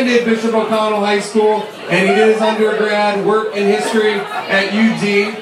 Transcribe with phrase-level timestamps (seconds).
[0.00, 5.34] attended Bishop O'Connell High School, and he did his undergrad work in history at UD.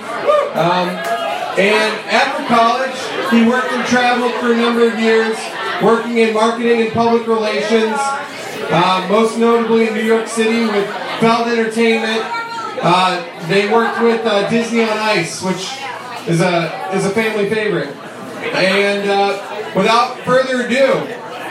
[0.56, 0.88] Um,
[1.58, 5.36] and after college, he worked and traveled for a number of years,
[5.82, 7.96] working in marketing and public relations,
[8.70, 10.86] uh, most notably in New York City with
[11.20, 12.22] Feld Entertainment.
[12.80, 15.78] Uh, they worked with uh, Disney on Ice, which
[16.28, 17.94] is a is a family favorite.
[18.54, 20.92] And uh, without further ado,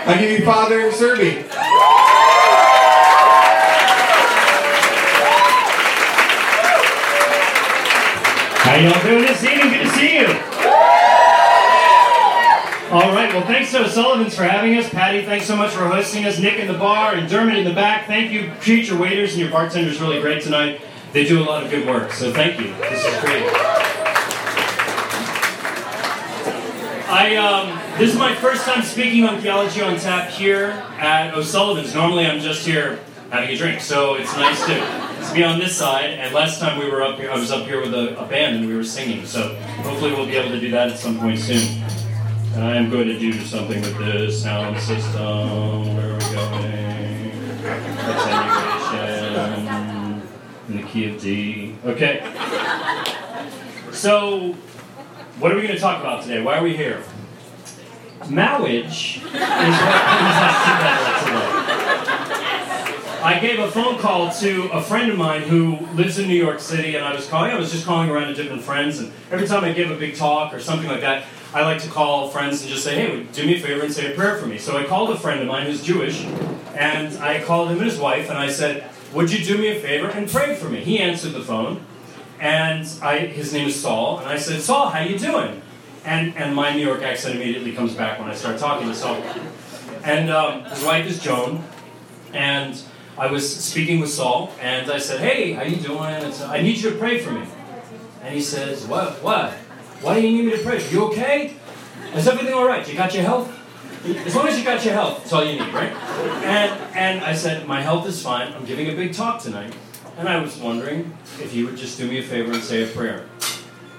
[0.06, 1.46] I give you Father Serby.
[8.84, 9.70] Y'all doing this evening?
[9.70, 10.28] Good to see you.
[12.90, 14.90] All right, well, thanks to Sullivan's for having us.
[14.90, 16.40] Patty, thanks so much for hosting us.
[16.40, 18.08] Nick in the bar and Dermot in the back.
[18.08, 18.52] Thank you.
[18.62, 20.82] Treat your waiters and your bartenders really great tonight.
[21.12, 22.68] They do a lot of good work, so thank you.
[22.76, 23.44] This is great.
[27.10, 31.94] I um, this is my first time speaking on Theology on Tap here at O'Sullivan's.
[31.96, 35.76] Normally, I'm just here having a drink, so it's nice to, to be on this
[35.76, 36.12] side.
[36.12, 38.58] And last time we were up here, I was up here with a, a band
[38.58, 39.26] and we were singing.
[39.26, 41.84] So hopefully, we'll be able to do that at some point soon.
[42.54, 45.96] And I am going to do something with this sound system.
[45.96, 46.88] Where are we going?
[50.70, 51.76] In the key of D.
[51.86, 52.22] Okay.
[53.92, 54.54] So,
[55.40, 56.42] what are we going to talk about today?
[56.42, 57.04] Why are we here?
[58.30, 59.76] Marriage is what brings
[60.36, 62.47] us together today.
[63.28, 66.62] I gave a phone call to a friend of mine who lives in New York
[66.62, 67.52] City, and I was calling.
[67.52, 70.16] I was just calling around to different friends, and every time I give a big
[70.16, 73.46] talk or something like that, I like to call friends and just say, "Hey, do
[73.46, 75.48] me a favor and say a prayer for me." So I called a friend of
[75.48, 76.24] mine who's Jewish,
[76.74, 79.80] and I called him and his wife, and I said, "Would you do me a
[79.82, 81.82] favor and pray for me?" He answered the phone,
[82.40, 85.62] and I, his name is Saul, and I said, "Saul, how you doing?"
[86.06, 89.22] And and my New York accent immediately comes back when I start talking to Saul.
[90.06, 91.62] And um, his wife is Joan,
[92.34, 92.82] and
[93.18, 96.14] I was speaking with Saul, and I said, "Hey, how you doing?
[96.22, 97.48] It's, I need you to pray for me."
[98.24, 99.24] And he says, "What?
[99.24, 99.54] What?
[100.02, 100.88] Why do you need me to pray?
[100.90, 101.56] You okay?
[102.14, 102.88] Is everything all right?
[102.88, 103.52] You got your health?
[104.06, 105.92] As long as you got your health, that's all you need, right?"
[106.44, 108.54] And and I said, "My health is fine.
[108.54, 109.74] I'm giving a big talk tonight,
[110.18, 112.88] and I was wondering if you would just do me a favor and say a
[112.88, 113.26] prayer."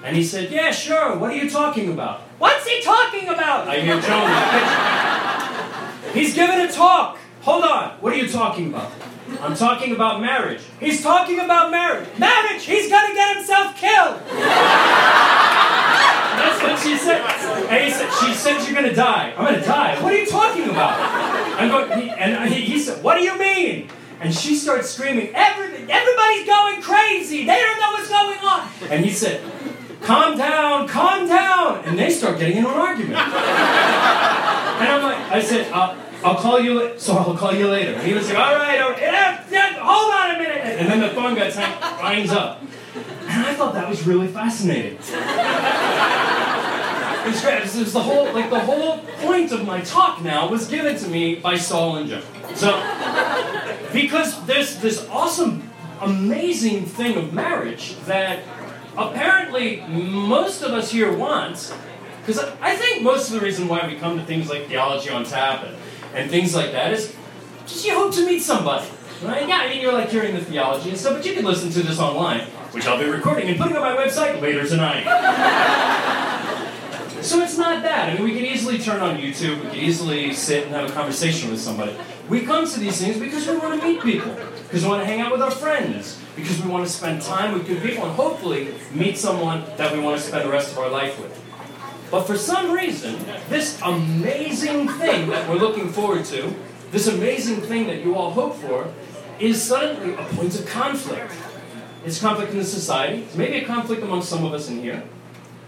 [0.04, 1.16] And he said, "Yeah, sure.
[1.16, 3.66] What are you talking about?" What's he talking about?
[3.66, 6.14] I hear Joan in the kitchen.
[6.14, 7.18] He's giving a talk.
[7.42, 7.90] Hold on.
[8.00, 8.92] What are you talking about?
[9.40, 10.60] I'm talking about marriage.
[10.80, 12.08] He's talking about marriage.
[12.18, 12.64] Marriage!
[12.64, 14.20] He's gonna get himself killed!
[16.38, 17.20] That's what she said.
[17.68, 19.32] And he said, she said you're gonna die.
[19.36, 20.02] I'm gonna die.
[20.02, 20.98] What are you talking about?
[21.58, 23.88] I'm going, he, and he, he said, what do you mean?
[24.20, 27.44] And she starts screaming, Every, everybody's going crazy.
[27.44, 28.68] They don't know what's going on.
[28.90, 29.40] And he said,
[30.02, 31.84] calm down, calm down.
[31.84, 33.14] And they start getting into an argument.
[33.14, 35.94] And I'm like, I said, uh,
[36.24, 37.92] I'll call you, so I'll call you later.
[37.92, 39.38] And he was like, all right, all right,
[39.78, 40.80] hold on a minute.
[40.80, 42.60] And then the phone got hangs up.
[42.94, 44.98] And I thought that was really fascinating.
[47.24, 47.64] It was great.
[47.92, 51.56] The whole, like the whole point of my talk now was given to me by
[51.56, 52.22] Saul and Joe.
[52.54, 52.80] So,
[53.92, 58.42] because there's this awesome, amazing thing of marriage that
[58.96, 61.72] apparently most of us here want.
[62.20, 65.24] Because I think most of the reason why we come to things like theology on
[65.24, 65.76] tap and,
[66.14, 67.14] and things like that is
[67.66, 68.86] just you hope to meet somebody.
[69.22, 69.48] Right?
[69.48, 71.82] Yeah, I mean, you're like hearing the theology and stuff, but you can listen to
[71.82, 72.42] this online,
[72.72, 75.04] which I'll be recording and putting on my website later tonight.
[77.20, 78.08] So it's not that.
[78.08, 80.92] I mean, we can easily turn on YouTube, we can easily sit and have a
[80.92, 81.94] conversation with somebody.
[82.28, 84.32] We come to these things because we want to meet people,
[84.62, 87.54] because we want to hang out with our friends, because we want to spend time
[87.54, 90.78] with good people, and hopefully meet someone that we want to spend the rest of
[90.78, 91.47] our life with.
[92.10, 93.16] But for some reason,
[93.48, 96.54] this amazing thing that we're looking forward to,
[96.90, 98.92] this amazing thing that you all hope for,
[99.38, 101.32] is suddenly a point of conflict.
[102.04, 105.02] It's conflict in the society, maybe a conflict among some of us in here.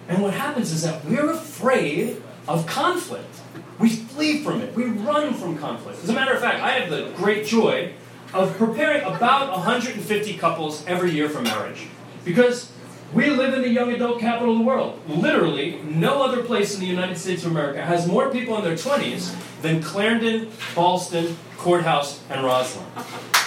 [0.09, 3.41] And what happens is that we're afraid of conflict.
[3.79, 4.75] We flee from it.
[4.75, 6.03] We run from conflict.
[6.03, 7.93] As a matter of fact, I have the great joy
[8.33, 11.87] of preparing about 150 couples every year for marriage.
[12.25, 12.73] Because
[13.13, 15.01] we live in the young adult capital of the world.
[15.09, 18.77] Literally, no other place in the United States of America has more people in their
[18.77, 22.85] 20s than Clarendon, Ballston, Courthouse, and Rosslyn.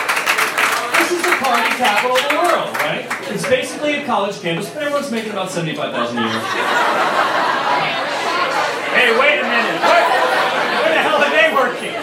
[0.98, 3.06] This is the party capital of the world, right?
[3.34, 6.30] It's basically a college campus, but everyone's making about 75000 a year.
[8.94, 9.82] Hey, wait a minute.
[9.82, 10.04] Where,
[10.80, 11.96] where the hell are they working?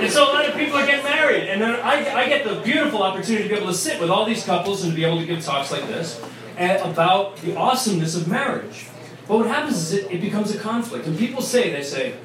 [0.00, 0.37] And so
[0.68, 3.68] people are getting married, and then I, I get the beautiful opportunity to be able
[3.68, 6.22] to sit with all these couples and to be able to give talks like this
[6.58, 8.86] and about the awesomeness of marriage.
[9.26, 11.06] But what happens is it, it becomes a conflict.
[11.06, 12.16] And people say, they say,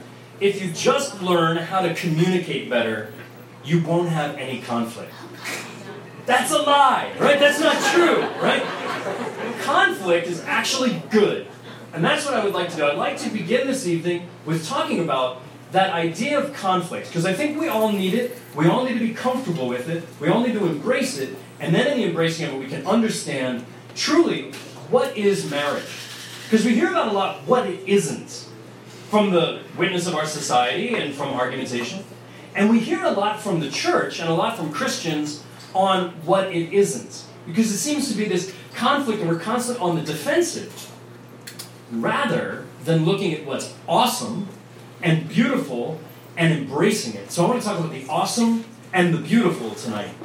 [0.42, 3.13] if you just learn how to communicate better,
[3.63, 5.13] you won't have any conflict.
[6.25, 7.40] That's a lie, right?
[7.40, 8.63] That's not true, right?
[9.62, 11.48] Conflict is actually good.
[11.94, 12.86] And that's what I would like to do.
[12.86, 15.43] I'd like to begin this evening with talking about
[15.73, 18.37] that idea of conflict, because I think we all need it.
[18.55, 20.03] We all need to be comfortable with it.
[20.19, 21.35] We all need to embrace it.
[21.59, 23.65] And then in the embracing of it, we can understand
[23.95, 24.51] truly
[24.89, 25.89] what is marriage.
[26.45, 28.47] Because we hear about a lot what it isn't
[29.09, 32.03] from the witness of our society and from argumentation.
[32.55, 35.43] And we hear a lot from the church and a lot from Christians
[35.73, 37.23] on what it isn't.
[37.47, 40.91] Because it seems to be this conflict and we're constantly on the defensive
[41.91, 44.47] rather than looking at what's awesome
[45.03, 46.00] and beautiful
[46.35, 47.29] and embracing it.
[47.29, 50.15] So I want to talk about the awesome and the beautiful tonight.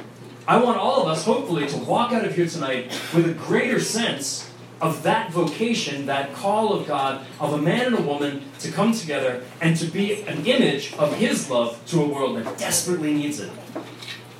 [0.47, 3.79] I want all of us, hopefully, to walk out of here tonight with a greater
[3.79, 8.71] sense of that vocation, that call of God, of a man and a woman to
[8.71, 13.13] come together and to be an image of His love to a world that desperately
[13.13, 13.51] needs it.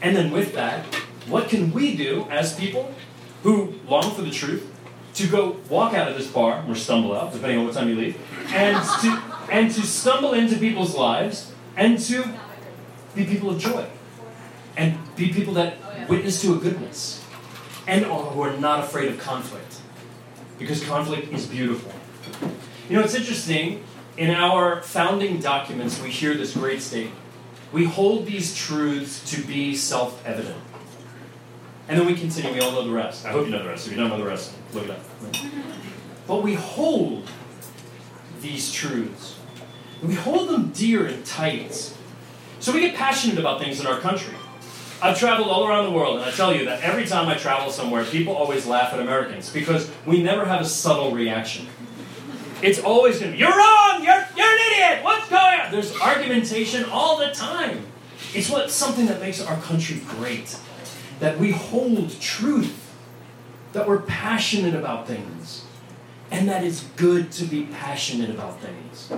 [0.01, 0.85] And then with that,
[1.27, 2.91] what can we do as people
[3.43, 4.73] who long for the truth
[5.15, 7.95] to go walk out of this bar or stumble out, depending on what time you
[7.95, 8.17] leave,
[8.53, 9.21] and to
[9.51, 12.23] and to stumble into people's lives and to
[13.15, 13.85] be people of joy
[14.77, 17.23] and be people that witness to a goodness
[17.87, 19.81] and who are not afraid of conflict
[20.57, 21.91] because conflict is beautiful.
[22.89, 23.83] You know, it's interesting.
[24.17, 27.15] In our founding documents, we hear this great statement.
[27.71, 30.61] We hold these truths to be self evident.
[31.87, 33.25] And then we continue, we all know the rest.
[33.25, 33.87] I hope you know the rest.
[33.87, 34.99] If you don't know the rest, look it up.
[36.27, 37.29] But we hold
[38.41, 39.38] these truths.
[40.03, 41.93] We hold them dear and tight.
[42.59, 44.33] So we get passionate about things in our country.
[45.01, 47.71] I've traveled all around the world, and I tell you that every time I travel
[47.71, 51.67] somewhere, people always laugh at Americans because we never have a subtle reaction.
[52.61, 55.71] It's always going to be, you're wrong, you're, you're an idiot, what's going on?
[55.71, 57.85] There's argumentation all the time.
[58.33, 60.59] It's what something that makes our country great.
[61.21, 62.93] That we hold truth,
[63.71, 65.63] that we're passionate about things,
[66.29, 69.11] and that it's good to be passionate about things.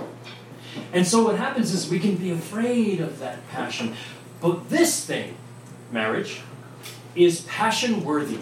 [0.92, 3.94] And so what happens is we can be afraid of that passion.
[4.40, 5.36] But this thing,
[5.90, 6.40] marriage,
[7.14, 8.38] is passion worthy.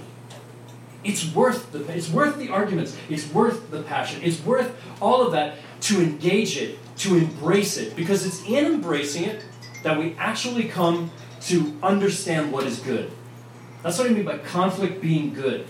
[1.03, 2.97] It's worth the it's worth the arguments.
[3.09, 4.21] It's worth the passion.
[4.23, 9.25] It's worth all of that to engage it, to embrace it, because it's in embracing
[9.25, 9.44] it
[9.83, 11.11] that we actually come
[11.43, 13.11] to understand what is good.
[13.83, 15.67] That's what I mean by conflict being good.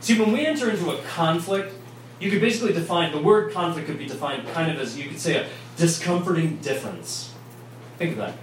[0.00, 1.74] See, when we enter into a conflict,
[2.20, 5.20] you could basically define the word conflict could be defined kind of as you could
[5.20, 7.32] say a discomforting difference.
[7.98, 8.34] Think of that.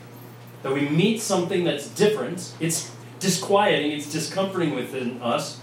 [0.64, 5.60] That we meet something that's different, it's disquieting, it's discomforting within us.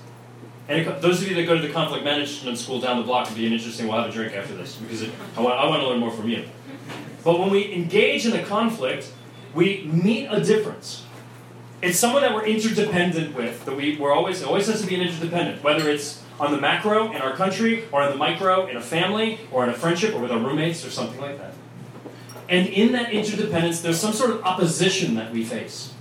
[0.68, 3.28] And it, those of you that go to the conflict management school down the block
[3.28, 3.88] would be an interesting.
[3.88, 6.12] We'll have a drink after this because it, I, want, I want to learn more
[6.12, 6.44] from you.
[7.24, 9.10] But when we engage in a conflict,
[9.54, 11.04] we meet a difference.
[11.82, 13.64] It's someone that we're interdependent with.
[13.64, 16.60] That we, we're always it always has to be an interdependent, whether it's on the
[16.60, 20.12] macro in our country, or on the micro in a family, or in a friendship,
[20.12, 21.54] or with our roommates, or something like that.
[22.48, 25.94] And in that interdependence, there's some sort of opposition that we face.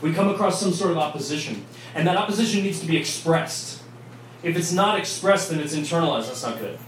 [0.00, 3.82] We come across some sort of opposition, and that opposition needs to be expressed.
[4.44, 6.28] If it's not expressed, then it's internalized.
[6.28, 6.78] That's not good.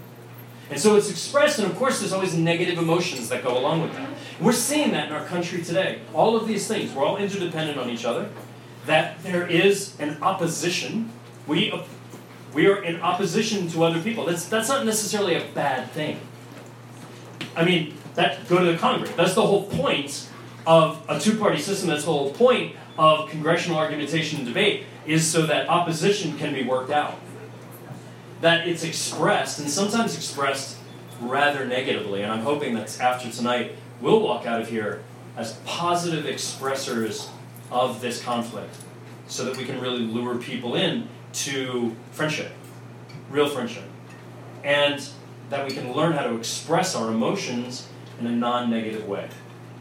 [0.71, 3.94] And so it's expressed, and of course, there's always negative emotions that go along with
[3.94, 4.09] that.
[4.40, 6.02] We're seeing that in our country today.
[6.14, 8.28] All of these things, we're all interdependent on each other.
[8.85, 11.11] That there is an opposition.
[11.49, 11.73] We,
[12.57, 14.25] we are in opposition to other people.
[14.25, 16.19] That's, that's not necessarily a bad thing.
[17.55, 19.11] I mean, that go to the Congress.
[19.11, 20.27] That's the whole point
[20.67, 21.91] of a two-party system.
[21.91, 26.65] That's the whole point of congressional argumentation and debate is so that opposition can be
[26.65, 27.21] worked out.
[28.41, 30.79] That it's expressed, and sometimes expressed
[31.21, 32.23] rather negatively.
[32.23, 35.03] And I'm hoping that after tonight, we'll walk out of here
[35.37, 37.29] as positive expressors
[37.71, 38.75] of this conflict
[39.27, 42.52] so that we can really lure people in to friendship,
[43.31, 43.85] real friendship.
[44.64, 45.07] And
[45.50, 47.88] that we can learn how to express our emotions
[48.19, 49.28] in a non-negative way,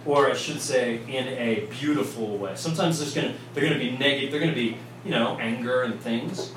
[0.05, 2.53] or I should say, in a beautiful way.
[2.55, 4.31] Sometimes there's gonna they're gonna be negative.
[4.31, 6.51] They're gonna be you know anger and things,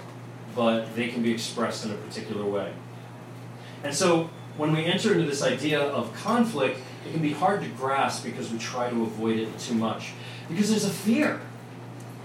[0.54, 2.72] but they can be expressed in a particular way.
[3.82, 7.68] And so when we enter into this idea of conflict, it can be hard to
[7.68, 10.12] grasp because we try to avoid it too much.
[10.48, 11.40] Because there's a fear.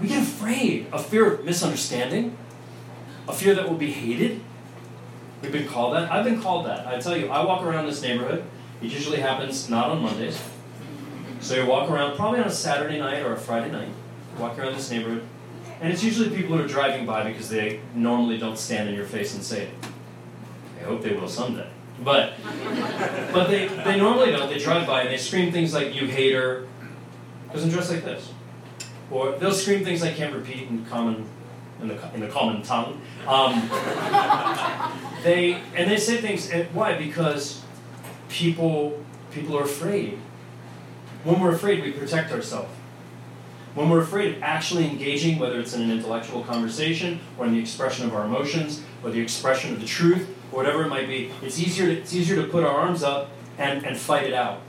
[0.01, 0.87] We get afraid.
[0.91, 2.35] A fear of misunderstanding,
[3.27, 4.41] a fear that we'll be hated.
[5.41, 6.11] We've been called that.
[6.11, 6.87] I've been called that.
[6.87, 8.45] I tell you, I walk around this neighborhood
[8.83, 10.41] it usually happens not on Mondays.
[11.39, 13.89] So you walk around probably on a Saturday night or a Friday night,
[14.37, 15.23] walk around this neighborhood,
[15.79, 19.05] and it's usually people who are driving by because they normally don't stand in your
[19.05, 19.73] face and say it.
[20.81, 21.69] I hope they will someday.
[22.03, 22.33] But
[23.31, 24.49] but they, they normally don't.
[24.49, 26.67] They drive by and they scream things like "you hater,"
[27.53, 28.33] I'm dressed like this,
[29.09, 31.25] or they'll scream things I can't repeat in common
[31.83, 32.99] in the in the common tongue.
[33.27, 33.69] Um,
[35.23, 36.51] they and they say things.
[36.73, 36.97] Why?
[36.97, 37.61] Because
[38.29, 38.99] people
[39.31, 40.17] people are afraid.
[41.23, 42.69] When we're afraid, we protect ourselves.
[43.75, 47.59] When we're afraid of actually engaging, whether it's in an intellectual conversation or in the
[47.59, 51.31] expression of our emotions or the expression of the truth or whatever it might be,
[51.41, 54.61] it's easier to, it's easier to put our arms up and, and fight it out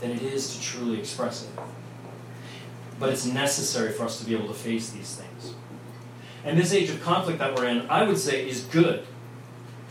[0.00, 1.50] than it is to truly express it.
[2.98, 5.54] But it's necessary for us to be able to face these things.
[6.48, 9.06] And this age of conflict that we're in, I would say, is good.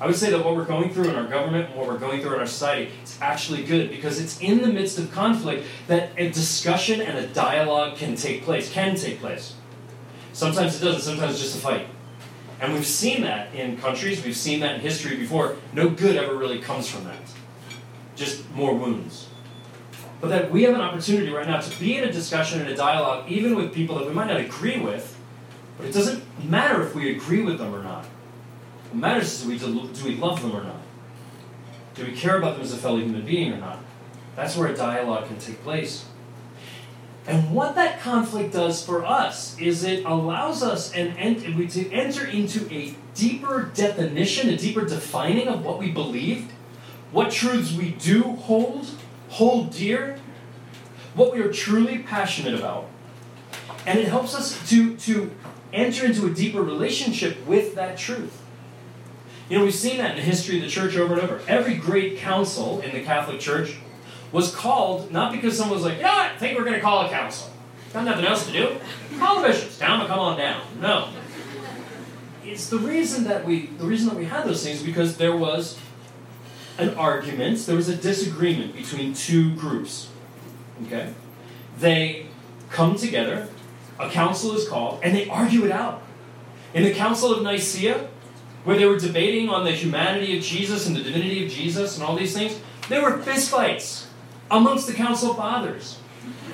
[0.01, 2.19] I would say that what we're going through in our government and what we're going
[2.19, 6.09] through in our society is actually good because it's in the midst of conflict that
[6.17, 9.53] a discussion and a dialogue can take place, can take place.
[10.33, 11.85] Sometimes it doesn't, sometimes it's just a fight.
[12.59, 15.57] And we've seen that in countries, we've seen that in history before.
[15.73, 17.19] No good ever really comes from that,
[18.15, 19.27] just more wounds.
[20.21, 22.75] But that we have an opportunity right now to be in a discussion and a
[22.75, 25.16] dialogue, even with people that we might not agree with,
[25.77, 28.05] but it doesn't matter if we agree with them or not.
[28.91, 30.81] What matters is do we, do we love them or not?
[31.95, 33.79] Do we care about them as a fellow human being or not?
[34.35, 36.05] That's where a dialogue can take place.
[37.27, 42.25] And what that conflict does for us is it allows us and, and to enter
[42.25, 46.49] into a deeper definition, a deeper defining of what we believe,
[47.11, 48.87] what truths we do hold,
[49.29, 50.19] hold dear,
[51.15, 52.87] what we are truly passionate about.
[53.85, 55.31] And it helps us to, to
[55.73, 58.41] enter into a deeper relationship with that truth.
[59.49, 61.41] You know, we've seen that in the history of the church over and over.
[61.47, 63.77] Every great council in the Catholic Church
[64.31, 66.81] was called not because someone was like, you know what, I think we're going to
[66.81, 67.49] call a council.
[67.93, 68.75] Got nothing else to do.
[69.17, 69.77] Call the bishops.
[69.77, 70.61] To come on down.
[70.81, 71.09] No.
[72.43, 75.79] It's the reason that we the reason that we had those things because there was
[76.77, 80.09] an argument, there was a disagreement between two groups.
[80.85, 81.13] Okay?
[81.79, 82.27] They
[82.69, 83.47] come together,
[83.99, 86.03] a council is called, and they argue it out.
[86.73, 88.09] In the Council of Nicaea,
[88.63, 92.05] where they were debating on the humanity of Jesus and the divinity of Jesus and
[92.05, 94.05] all these things, there were fistfights
[94.51, 95.97] amongst the council fathers.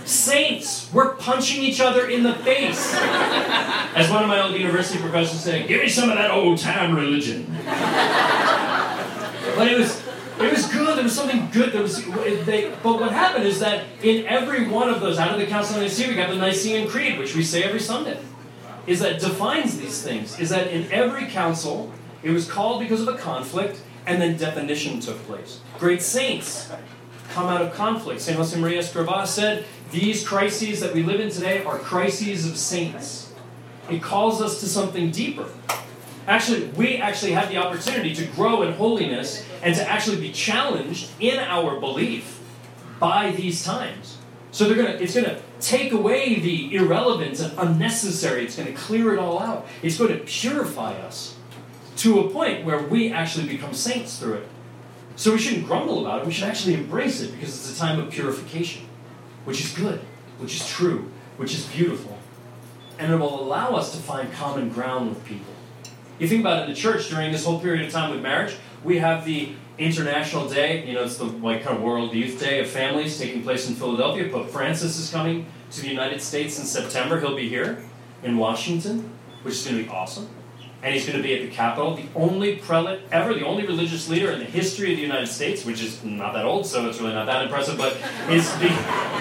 [0.06, 2.94] Saints were punching each other in the face.
[2.94, 6.94] As one of my old university professors said, give me some of that old time
[6.94, 7.46] religion.
[9.56, 10.03] but it was
[10.44, 10.98] it was good.
[10.98, 11.72] There was something good.
[11.72, 12.04] There was,
[12.46, 15.78] they, but what happened is that in every one of those, out of the Council
[15.78, 18.20] of Nicaea, we got the Nicene Creed, which we say every Sunday,
[18.88, 20.40] is that defines these things.
[20.40, 25.00] Is that in every council, it was called because of a conflict, and then definition
[25.00, 25.60] took place.
[25.80, 26.72] Great saints
[27.34, 28.22] come out of conflict.
[28.22, 28.38] St.
[28.38, 33.34] Josemaria Escrivá said, These crises that we live in today are crises of saints.
[33.90, 35.50] It calls us to something deeper.
[36.28, 41.10] Actually, we actually have the opportunity to grow in holiness and to actually be challenged
[41.20, 42.42] in our belief
[43.00, 44.18] by these times.
[44.52, 48.46] So they're gonna, it's going to take away the irrelevant and unnecessary.
[48.46, 49.68] It's going to clear it all out.
[49.82, 51.36] It's going to purify us
[51.98, 54.48] to a point where we actually become saints through it.
[55.16, 56.26] So we shouldn't grumble about it.
[56.26, 58.88] We should actually embrace it because it's a time of purification,
[59.46, 60.00] which is good,
[60.38, 62.18] which is true, which is beautiful.
[62.98, 65.53] And it will allow us to find common ground with people.
[66.20, 69.00] You think about it the church during this whole period of time with marriage, we
[69.00, 72.70] have the International Day, you know, it's the like kind of World Youth Day of
[72.70, 74.30] Families taking place in Philadelphia.
[74.30, 77.20] Pope Francis is coming to the United States in September.
[77.20, 77.84] He'll be here
[78.22, 79.10] in Washington,
[79.42, 80.30] which is going to be awesome
[80.84, 81.96] and he's going to be at the Capitol.
[81.96, 85.66] The only prelate ever, the only religious leader in the history of the United States,
[85.66, 87.94] which is not that old, so it's really not that impressive, but
[88.30, 88.68] is the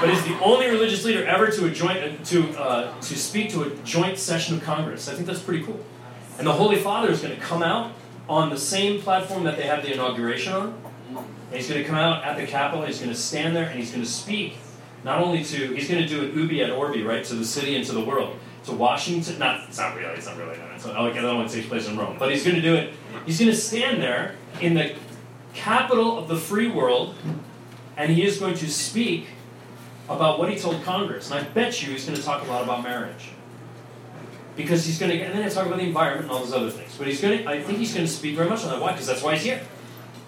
[0.00, 3.62] but is the only religious leader ever to a joint to uh, to speak to
[3.62, 5.08] a joint session of Congress.
[5.08, 5.78] I think that's pretty cool.
[6.38, 7.92] And the Holy Father is going to come out
[8.28, 10.82] on the same platform that they have the inauguration on.
[11.08, 12.84] And he's going to come out at the Capitol.
[12.86, 14.56] He's going to stand there and he's going to speak
[15.04, 17.76] not only to he's going to do it urbi et orbi, right, to the city
[17.76, 19.38] and to the world to Washington.
[19.38, 20.14] Not, it's not really.
[20.14, 20.56] It's not really.
[20.74, 22.16] It's not, like one takes place in Rome.
[22.18, 22.94] But he's going to do it.
[23.26, 24.94] He's going to stand there in the
[25.54, 27.14] capital of the free world,
[27.96, 29.28] and he is going to speak
[30.08, 31.30] about what he told Congress.
[31.30, 33.30] And I bet you he's going to talk a lot about marriage.
[34.56, 36.70] Because he's going to, and then he'll talk about the environment and all those other
[36.70, 36.96] things.
[36.96, 38.80] But he's going to, I think he's going to speak very much on that.
[38.80, 38.92] Why?
[38.92, 39.62] Because that's why he's here.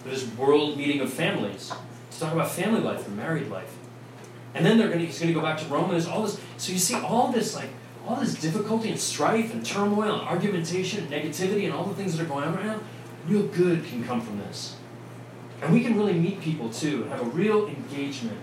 [0.03, 1.71] For this world meeting of families.
[2.11, 3.75] To talk about family life and married life.
[4.53, 6.23] And then they're going to, he's going to go back to Rome, and there's all
[6.23, 6.39] this.
[6.57, 7.69] So you see all this, like,
[8.07, 12.15] all this difficulty and strife and turmoil and argumentation and negativity and all the things
[12.15, 12.79] that are going on right now,
[13.27, 14.75] real good can come from this.
[15.61, 18.37] And we can really meet people too and have a real engagement.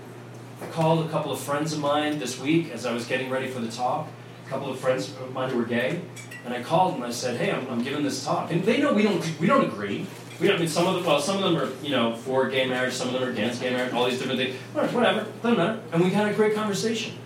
[0.61, 3.49] I called a couple of friends of mine this week as I was getting ready
[3.49, 4.09] for the talk,
[4.53, 6.03] couple of friends of mine who were gay,
[6.45, 8.53] and I called and I said, hey, I'm, I'm giving this talk.
[8.53, 10.07] And they know we don't, we don't agree.
[10.41, 12.67] We, I mean, some of them, well, some of them are, you know, for gay
[12.67, 14.57] marriage, some of them are against gay marriage, all these different things.
[14.75, 15.81] Whatever, doesn't matter.
[15.93, 17.17] And we had a great conversation.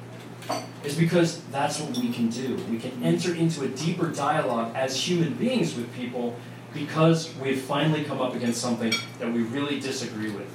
[0.84, 2.56] It's because that's what we can do.
[2.70, 6.36] We can enter into a deeper dialogue as human beings with people
[6.72, 10.48] because we've finally come up against something that we really disagree with.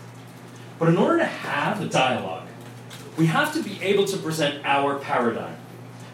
[0.80, 2.48] But in order to have a dialogue,
[3.18, 5.58] we have to be able to present our paradigm.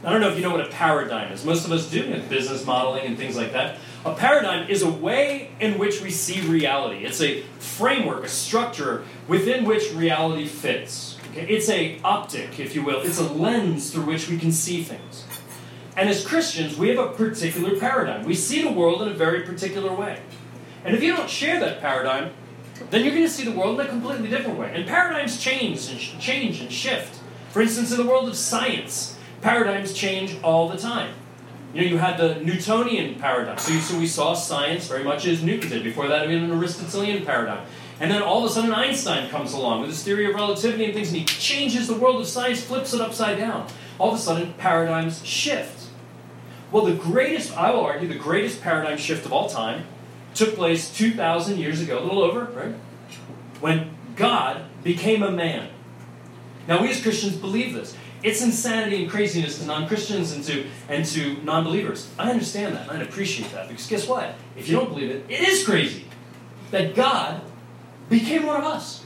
[0.03, 1.43] I don't know if you know what a paradigm is.
[1.43, 3.77] Most of us do in business modeling and things like that.
[4.05, 7.03] A paradigm is a way in which we see reality.
[7.03, 11.17] It's a framework, a structure within which reality fits.
[11.31, 11.47] Okay?
[11.47, 13.01] It's a optic, if you will.
[13.01, 15.25] It's a lens through which we can see things.
[15.95, 18.23] And as Christians, we have a particular paradigm.
[18.23, 20.21] We see the world in a very particular way.
[20.85, 22.31] And if you don't share that paradigm,
[22.91, 24.71] then you're going to see the world in a completely different way.
[24.75, 27.19] And paradigms change and sh- change and shift.
[27.49, 31.13] For instance, in the world of science, paradigms change all the time.
[31.73, 33.57] You know, you had the Newtonian paradigm.
[33.57, 35.83] So, you, so we saw science very much as Newton did.
[35.83, 37.65] Before that, we had an Aristotelian paradigm.
[37.99, 40.93] And then all of a sudden, Einstein comes along with his theory of relativity and
[40.93, 43.67] things, and he changes the world of science, flips it upside down.
[43.99, 45.89] All of a sudden, paradigms shift.
[46.71, 49.85] Well, the greatest, I will argue, the greatest paradigm shift of all time
[50.35, 52.75] took place 2,000 years ago, a little over, right?
[53.59, 55.69] When God became a man.
[56.67, 57.95] Now, we as Christians believe this.
[58.23, 62.09] It's insanity and craziness to non Christians and to, and to non believers.
[62.17, 64.35] I understand that, I appreciate that, because guess what?
[64.55, 66.05] If you don't believe it, it is crazy
[66.71, 67.41] that God
[68.09, 69.03] became one of us.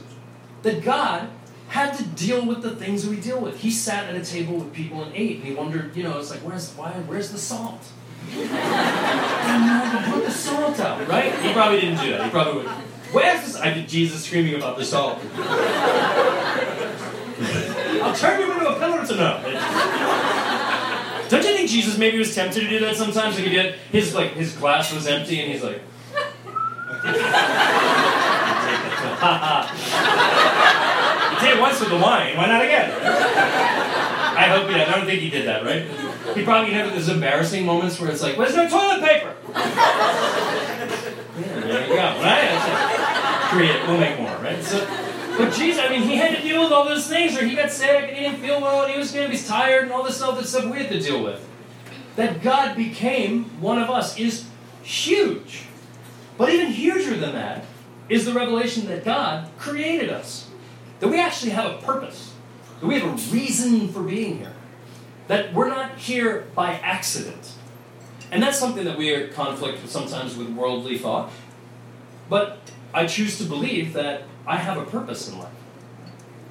[0.62, 1.28] That God
[1.68, 3.60] had to deal with the things we deal with.
[3.60, 6.30] He sat at a table with people and ate, and he wondered, you know, it's
[6.30, 7.82] like, where's why, where's the salt?
[8.30, 11.34] put the salt out, right?
[11.40, 12.24] He probably didn't do that.
[12.24, 12.70] He probably would.
[13.12, 13.56] Where's this?
[13.56, 15.18] I did Jesus screaming about the salt.
[18.02, 19.40] I'll turn you into a pillar to know.
[21.28, 23.36] Don't you think Jesus maybe was tempted to do that sometimes?
[23.36, 25.80] Like he did, his like his glass was empty, and he's like.
[27.02, 27.08] you
[31.40, 32.36] did it once with the wine.
[32.36, 32.90] Why not again?
[34.36, 34.74] I hope he.
[34.74, 35.86] I don't think he did that, right?
[36.36, 40.86] He probably had those embarrassing moments where it's like, "Where's my toilet paper?" yeah,
[41.60, 41.96] there you go.
[41.96, 43.48] Right?
[43.50, 43.86] Create.
[43.86, 44.62] We'll make more, right?
[44.62, 44.86] So,
[45.38, 47.70] but Jesus, I mean, he had to deal with all those things, or he got
[47.70, 50.02] sick and he didn't feel well, and he was going to be tired, and all
[50.02, 51.48] this stuff that stuff we had to deal with.
[52.16, 54.46] That God became one of us is
[54.82, 55.64] huge.
[56.36, 57.64] But even huger than that
[58.08, 60.48] is the revelation that God created us.
[61.00, 62.32] That we actually have a purpose.
[62.80, 64.54] That we have a reason for being here.
[65.28, 67.52] That we're not here by accident.
[68.30, 71.30] And that's something that we are conflict with sometimes with worldly thought.
[72.28, 72.58] But
[72.94, 75.52] I choose to believe that I have a purpose in life.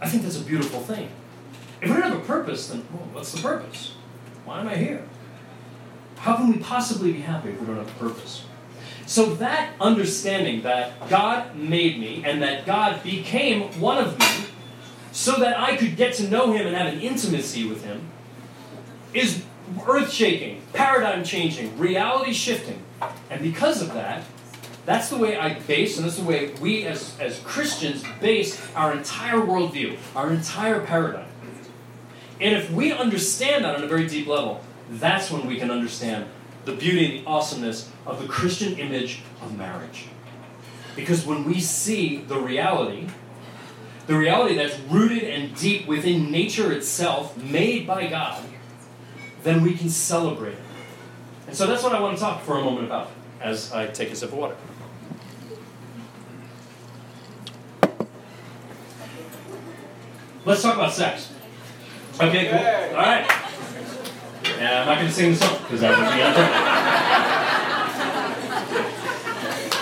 [0.02, 1.10] I think that's a beautiful thing.
[1.82, 3.94] If we don't have a purpose, then well, what's the purpose?
[4.46, 5.04] Why am I here?
[6.18, 8.44] How can we possibly be happy if we don't have a purpose?
[9.06, 14.46] So that understanding that God made me and that God became one of me
[15.12, 18.08] so that I could get to know him and have an intimacy with him
[19.14, 19.44] is
[19.88, 22.82] earth shaking, paradigm changing, reality shifting.
[23.30, 24.24] And because of that,
[24.86, 28.94] that's the way I base, and that's the way we as, as Christians base our
[28.96, 31.28] entire worldview, our entire paradigm.
[32.40, 36.26] And if we understand that on a very deep level, that's when we can understand
[36.66, 40.08] the beauty and the awesomeness of the Christian image of marriage.
[40.96, 43.08] Because when we see the reality,
[44.08, 48.44] the reality that's rooted and deep within nature itself, made by God,
[49.44, 50.60] then we can celebrate it.
[51.48, 54.12] And so that's what I want to talk for a moment about as I take
[54.12, 54.56] a sip of water.
[60.46, 61.32] Let's talk about sex.
[62.20, 62.58] Okay, cool.
[62.98, 63.26] All right.
[64.44, 66.48] Yeah, I'm not going to sing the song because that would be unfair.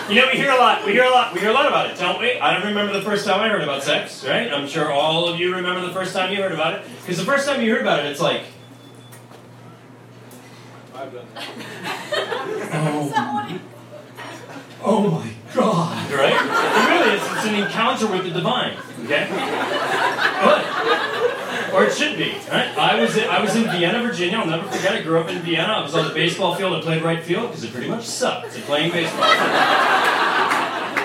[0.10, 0.86] You know, we hear a lot.
[0.86, 1.34] We hear a lot.
[1.34, 2.40] We hear a lot about it, don't we?
[2.40, 4.52] I don't remember the first time I heard about sex, right?
[4.52, 6.86] I'm sure all of you remember the first time you heard about it.
[7.02, 8.42] Because the first time you heard about it, it's like,
[11.00, 11.48] I've done that.
[12.74, 13.62] oh,
[14.84, 16.34] oh my God, right?
[16.34, 17.22] It really is.
[17.24, 19.30] It's an encounter with the divine, okay?
[20.44, 22.78] But, or it should be, right?
[22.78, 24.40] I was in, I was in Vienna, Virginia.
[24.40, 24.92] I'll never forget.
[24.92, 25.72] I grew up in Vienna.
[25.72, 26.74] I was on the baseball field.
[26.74, 29.24] I played right field because it pretty much sucked at playing baseball.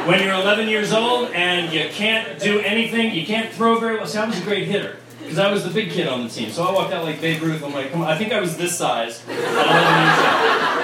[0.09, 4.09] when you're 11 years old and you can't do anything, you can't throw very well.
[4.09, 6.51] See, I was a great hitter because I was the big kid on the team.
[6.51, 7.65] So I walked out like Babe Ruth.
[7.65, 8.09] I'm like, come on.
[8.09, 10.75] I think I was this size at 11 years.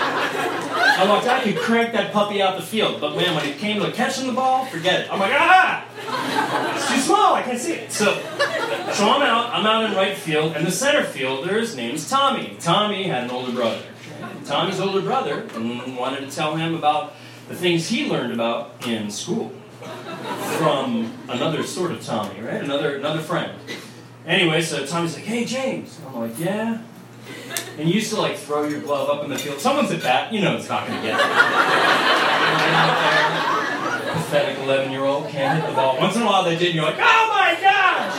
[1.00, 3.00] I walked out, you cranked that puppy out the field.
[3.00, 5.12] But man, when it came to catching the ball, forget it.
[5.12, 5.86] I'm like, ah!
[6.76, 7.92] It's too small, I can't see it.
[7.92, 12.08] So, so I'm out, I'm out in right field, and the center fielder, his name's
[12.08, 12.56] Tommy.
[12.60, 13.82] Tommy had an older brother.
[14.44, 17.14] Tommy's older brother wanted to tell him about
[17.48, 19.52] the things he learned about in school
[20.58, 22.62] from another sort of Tommy, right?
[22.62, 23.52] Another another friend.
[24.26, 26.78] Anyway, so Tommy's like, "Hey, James." I'm like, "Yeah."
[27.78, 29.58] And you used to like throw your glove up in the field.
[29.58, 31.18] Someone's at bat, you know it's not going to get.
[34.12, 35.98] Pathetic 11 year old can't hit the ball.
[35.98, 38.14] Once in a while they did, and you're like, "Oh my gosh!"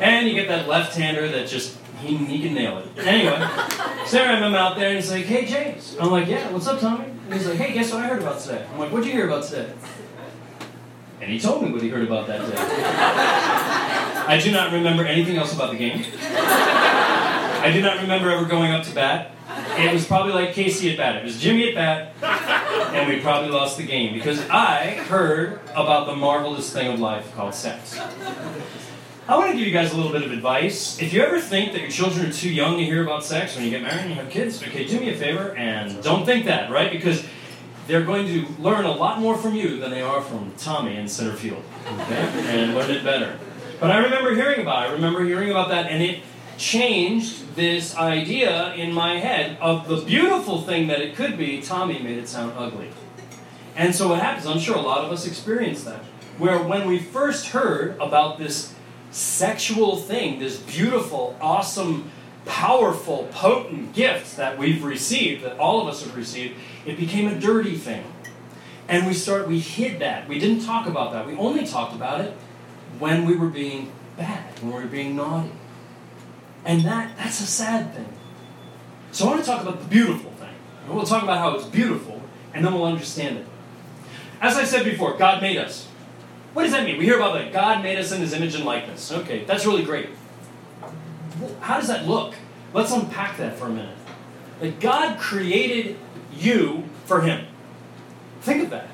[0.00, 2.88] and you get that left-hander that just he, he can nail it.
[2.98, 3.48] Anyway,
[4.06, 7.04] Sarah, I'm out there, and he's like, "Hey, James." I'm like, "Yeah, what's up, Tommy?"
[7.04, 9.26] And he's like, "Hey, guess what I heard about today?" I'm like, "What'd you hear
[9.26, 9.72] about today?"
[11.20, 12.56] And he told me what he heard about that day.
[14.28, 16.04] I do not remember anything else about the game.
[16.18, 19.32] I do not remember ever going up to bat.
[19.78, 21.16] It was probably like Casey at bat.
[21.16, 26.06] It was Jimmy at bat, and we probably lost the game because I heard about
[26.06, 27.98] the marvelous thing of life called sex.
[29.28, 31.00] I want to give you guys a little bit of advice.
[31.00, 33.64] If you ever think that your children are too young to hear about sex when
[33.64, 36.44] you get married and you have kids, okay, do me a favor and don't think
[36.46, 36.92] that, right?
[36.92, 37.26] Because
[37.86, 41.08] they're going to learn a lot more from you than they are from Tommy in
[41.08, 42.14] center field, okay?
[42.14, 43.38] And learn it better.
[43.78, 44.88] But I remember hearing about it.
[44.90, 46.22] I remember hearing about that, and it
[46.58, 51.60] changed this idea in my head of the beautiful thing that it could be.
[51.60, 52.90] Tommy made it sound ugly.
[53.76, 56.02] And so what happens, I'm sure a lot of us experience that,
[56.38, 58.74] where when we first heard about this
[59.10, 62.10] sexual thing, this beautiful, awesome,
[62.46, 66.54] powerful, potent gift that we've received, that all of us have received,
[66.86, 68.04] it became a dirty thing.
[68.88, 70.28] And we start we hid that.
[70.28, 71.26] We didn't talk about that.
[71.26, 72.32] We only talked about it
[72.98, 75.50] when we were being bad, when we were being naughty.
[76.64, 78.08] And that that's a sad thing.
[79.10, 80.54] So I want to talk about the beautiful thing.
[80.84, 82.22] And we'll talk about how it's beautiful,
[82.54, 83.46] and then we'll understand it.
[84.40, 85.88] As I said before, God made us.
[86.52, 86.96] What does that mean?
[86.98, 87.52] We hear about that.
[87.52, 89.10] God made us in his image and likeness.
[89.10, 90.08] Okay, that's really great.
[91.60, 92.34] How does that look?
[92.72, 93.96] Let's unpack that for a minute.
[94.60, 95.98] That God created
[96.34, 97.46] you for him.
[98.40, 98.88] Think of that.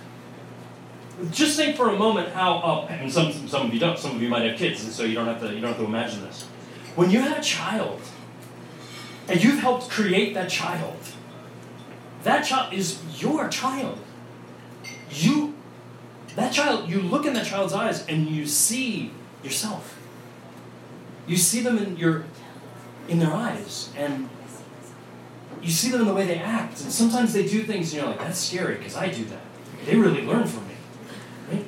[1.31, 4.23] Just think for a moment how, uh, and some, some of you don't, some of
[4.23, 6.23] you might have kids, and so you don't have to, you don't have to imagine
[6.23, 6.45] this.
[6.97, 8.01] When you have a child,
[9.29, 10.97] and you've helped create that child,
[12.25, 13.99] that child is your child.
[15.11, 15.55] You,
[16.37, 19.99] that child, you look in that child's eyes and you see yourself.
[21.27, 22.25] You see them in your,
[23.09, 24.29] in their eyes, and
[25.63, 26.81] you see them in the way they act.
[26.83, 29.43] And sometimes they do things, and you're like, that's scary because I do that.
[29.85, 30.75] They really learn from me.
[31.51, 31.67] Right?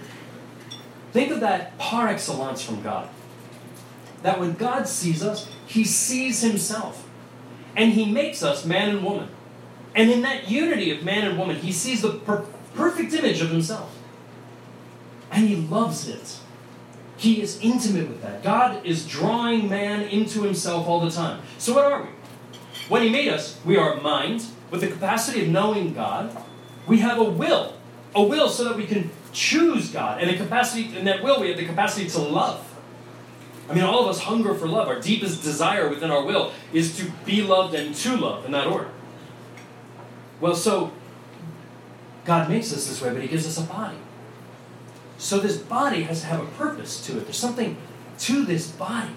[1.13, 3.09] Think of that par excellence from God.
[4.23, 7.09] That when God sees us, He sees Himself.
[7.77, 9.29] And He makes us man and woman.
[9.95, 13.51] And in that unity of man and woman, He sees the per- perfect image of
[13.51, 13.97] Himself.
[15.31, 16.39] And He loves it.
[17.25, 18.43] He is intimate with that.
[18.43, 21.41] God is drawing man into Himself all the time.
[21.57, 22.09] So, what are we?
[22.91, 26.37] When He made us, we are mind with the capacity of knowing God.
[26.87, 27.73] We have a will,
[28.15, 30.95] a will so that we can choose God, and a capacity.
[30.95, 32.63] In that will, we have the capacity to love.
[33.71, 34.87] I mean, all of us hunger for love.
[34.87, 38.67] Our deepest desire within our will is to be loved and to love in that
[38.67, 38.91] order.
[40.43, 40.93] Well, so
[42.27, 43.97] God makes us this way, but He gives us a body.
[45.25, 47.25] So this body has to have a purpose to it.
[47.25, 47.79] There's something
[48.19, 49.15] to this body.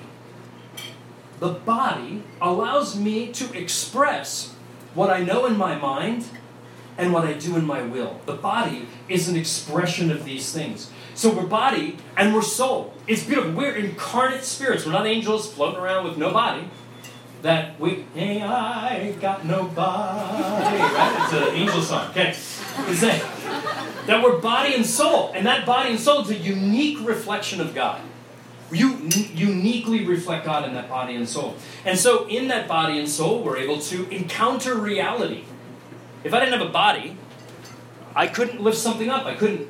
[1.41, 4.53] The body allows me to express
[4.93, 6.23] what I know in my mind
[6.97, 8.21] and what I do in my will.
[8.25, 10.89] The body is an expression of these things.
[11.13, 12.93] So we're body and we're soul.
[13.05, 13.51] It's beautiful.
[13.51, 14.85] We're incarnate spirits.
[14.85, 16.69] We're not angels floating around with no body.
[17.41, 20.77] That we, hey, I got no body.
[20.77, 21.19] Right?
[21.23, 22.11] It's an angel song.
[22.11, 22.29] Okay.
[22.29, 23.36] It's that,
[24.07, 25.31] that we're body and soul.
[25.35, 28.01] And that body and soul is a unique reflection of God.
[28.71, 28.97] You
[29.33, 31.55] uniquely reflect God in that body and soul.
[31.85, 35.45] And so, in that body and soul, we're able to encounter reality.
[36.23, 37.15] If I didn't have a body,
[38.13, 39.25] I couldn't lift something up.
[39.25, 39.69] I couldn't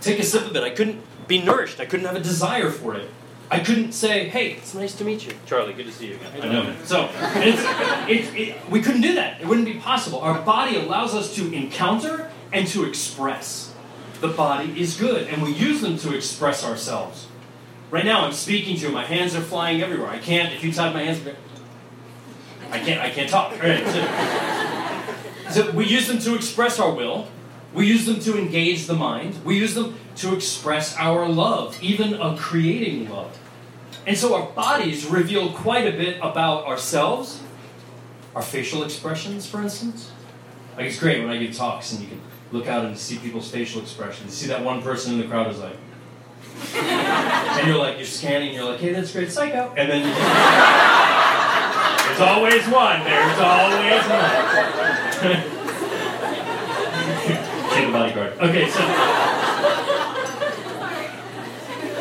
[0.00, 0.62] take a sip of it.
[0.64, 1.78] I couldn't be nourished.
[1.78, 3.08] I couldn't have a desire for it.
[3.48, 5.74] I couldn't say, "Hey, it's nice to meet you, Charlie.
[5.74, 6.74] Good to see you again." I know.
[6.84, 7.62] So, it's,
[8.08, 9.40] it, it, we couldn't do that.
[9.40, 10.18] It wouldn't be possible.
[10.20, 13.74] Our body allows us to encounter and to express.
[14.20, 17.26] The body is good, and we use them to express ourselves.
[17.90, 18.92] Right now, I'm speaking to you.
[18.92, 20.08] My hands are flying everywhere.
[20.08, 20.54] I can't.
[20.54, 21.20] If you tie my hands,
[22.70, 23.00] I can't.
[23.00, 23.60] I can't talk.
[23.60, 23.84] Right,
[25.52, 27.28] so, so we use them to express our will.
[27.74, 29.44] We use them to engage the mind.
[29.44, 33.38] We use them to express our love, even a creating love.
[34.06, 37.40] And so our bodies reveal quite a bit about ourselves,
[38.34, 40.10] our facial expressions, for instance.
[40.76, 42.20] Like it's great when I give talks and you can
[42.52, 44.34] look out and see people's facial expressions.
[44.34, 45.76] See that one person in the crowd is like,
[46.76, 49.72] and you're like, you're scanning, you're like, hey, that's great, psycho.
[49.76, 50.02] And then
[52.06, 55.52] there's always one, there's always one.
[57.72, 58.32] Take a bodyguard.
[58.38, 58.80] Okay, so.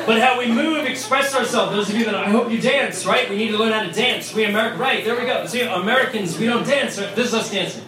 [0.06, 1.72] But how we move, express ourselves.
[1.72, 3.30] Those of you that I hope you dance, right?
[3.30, 4.34] We need to learn how to dance.
[4.34, 5.06] We American, right?
[5.06, 5.46] There we go.
[5.46, 6.98] See, Americans, we don't dance.
[6.98, 7.86] This is us dancing.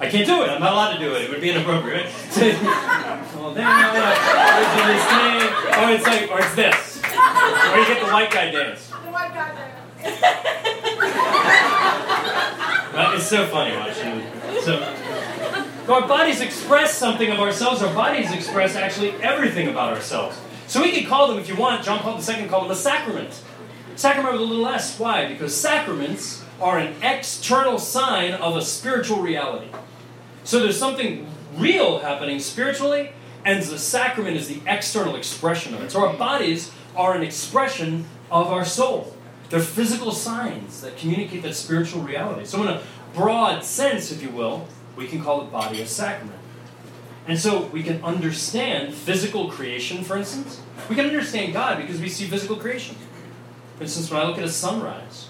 [0.00, 0.50] I can't do it.
[0.50, 1.22] I'm not allowed to do it.
[1.22, 2.06] It would be inappropriate.
[2.36, 4.14] well, then, uh,
[4.86, 5.42] this thing,
[5.74, 8.86] or it's like, or it's this, or you get the white guy dance.
[8.88, 9.78] The white guy dance.
[13.16, 14.22] It's so funny watching.
[14.62, 17.82] So, our bodies express something of ourselves.
[17.82, 20.38] Our bodies express actually everything about ourselves.
[20.68, 23.42] So we could call them, if you want, John Paul II called them a sacrament.
[23.96, 24.98] Sacrament with a little s.
[24.98, 25.26] Why?
[25.26, 29.68] Because sacraments are an external sign of a spiritual reality.
[30.48, 31.26] So there's something
[31.58, 33.12] real happening spiritually,
[33.44, 35.90] and the sacrament is the external expression of it.
[35.90, 39.14] So our bodies are an expression of our soul.
[39.50, 42.46] They're physical signs that communicate that spiritual reality.
[42.46, 42.82] So, in a
[43.12, 46.40] broad sense, if you will, we can call the body a sacrament.
[47.26, 50.62] And so we can understand physical creation, for instance.
[50.88, 52.96] We can understand God because we see physical creation.
[53.76, 55.28] For instance, when I look at a sunrise,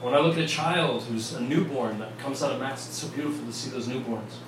[0.00, 2.98] when I look at a child who's a newborn that comes out of mass, it's
[2.98, 4.38] so beautiful to see those newborns.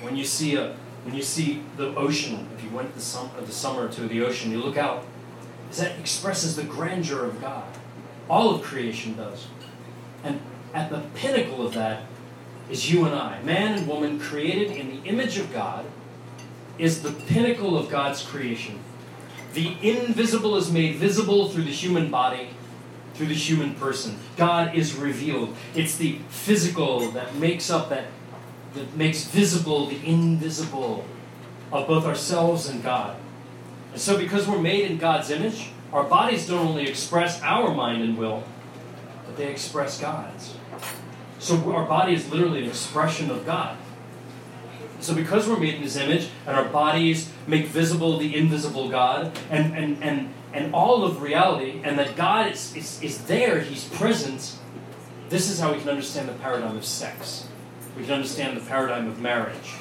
[0.00, 3.40] When you see a when you see the ocean, if you went the, sum, uh,
[3.40, 5.06] the summer to the ocean, you look out,
[5.76, 7.64] that expresses the grandeur of God.
[8.28, 9.46] All of creation does.
[10.22, 10.40] And
[10.74, 12.02] at the pinnacle of that
[12.70, 13.42] is you and I.
[13.42, 15.86] Man and woman created in the image of God
[16.78, 18.78] is the pinnacle of God's creation.
[19.54, 22.50] The invisible is made visible through the human body,
[23.20, 24.16] through the human person.
[24.38, 25.54] God is revealed.
[25.74, 28.06] It's the physical that makes up that
[28.72, 31.04] that makes visible the invisible
[31.70, 33.18] of both ourselves and God.
[33.92, 38.02] And so because we're made in God's image, our bodies don't only express our mind
[38.02, 38.42] and will,
[39.26, 40.54] but they express God's.
[41.40, 43.76] So our body is literally an expression of God.
[45.00, 49.38] So because we're made in his image and our bodies make visible the invisible God
[49.50, 53.84] and, and, and, and all of reality, and that God is, is, is there, he's
[53.88, 54.56] present,
[55.28, 57.46] this is how we can understand the paradigm of sex
[57.96, 59.74] we can understand the paradigm of marriage.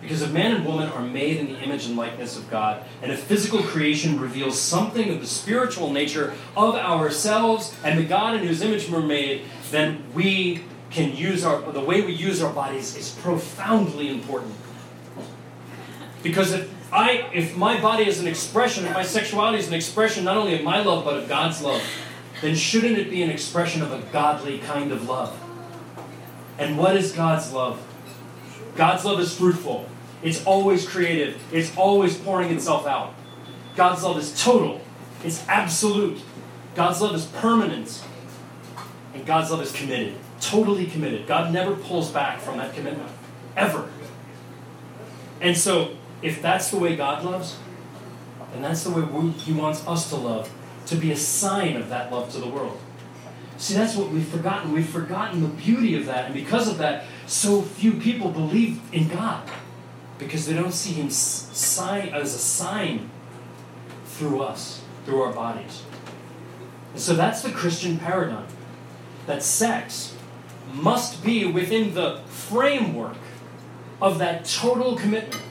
[0.00, 3.10] Because if man and woman are made in the image and likeness of God, and
[3.10, 8.46] if physical creation reveals something of the spiritual nature of ourselves and the God in
[8.46, 12.96] whose image we're made, then we can use our the way we use our bodies
[12.96, 14.54] is profoundly important.
[16.22, 20.24] Because if I if my body is an expression, if my sexuality is an expression
[20.24, 21.82] not only of my love but of God's love,
[22.40, 25.38] then shouldn't it be an expression of a godly kind of love?
[26.58, 27.80] And what is God's love?
[28.76, 29.88] God's love is fruitful.
[30.22, 31.40] It's always creative.
[31.52, 33.14] It's always pouring itself out.
[33.76, 34.80] God's love is total.
[35.24, 36.20] It's absolute.
[36.74, 38.02] God's love is permanent.
[39.14, 40.14] And God's love is committed.
[40.40, 41.26] Totally committed.
[41.26, 43.10] God never pulls back from that commitment.
[43.56, 43.88] Ever.
[45.40, 47.58] And so, if that's the way God loves,
[48.52, 50.52] then that's the way we, He wants us to love,
[50.86, 52.80] to be a sign of that love to the world.
[53.58, 54.72] See, that's what we've forgotten.
[54.72, 56.26] We've forgotten the beauty of that.
[56.26, 59.48] And because of that, so few people believe in God.
[60.18, 63.10] Because they don't see Him sign, as a sign
[64.06, 65.82] through us, through our bodies.
[66.92, 68.46] And so that's the Christian paradigm.
[69.26, 70.16] That sex
[70.72, 73.16] must be within the framework
[74.00, 75.42] of that total commitment,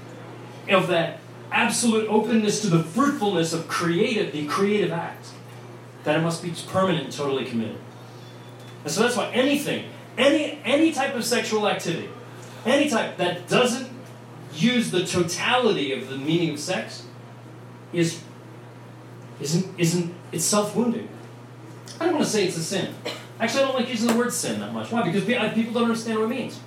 [0.69, 1.19] of that
[1.51, 5.29] absolute openness to the fruitfulness of creative, the creative act.
[6.03, 7.77] That it must be permanent and totally committed.
[8.83, 12.09] And so that's why anything, any any type of sexual activity,
[12.65, 13.89] any type that doesn't
[14.53, 17.03] use the totality of the meaning of sex
[17.91, 18.23] is
[19.41, 21.09] isn't isn't it's self-wounding.
[21.99, 22.93] I don't want to say it's a sin.
[23.39, 24.91] Actually, I don't like using the word sin that much.
[24.91, 25.03] Why?
[25.03, 26.59] Because people don't understand what it means.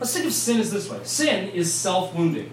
[0.00, 2.52] Let's think of sin as this way sin is self wounding.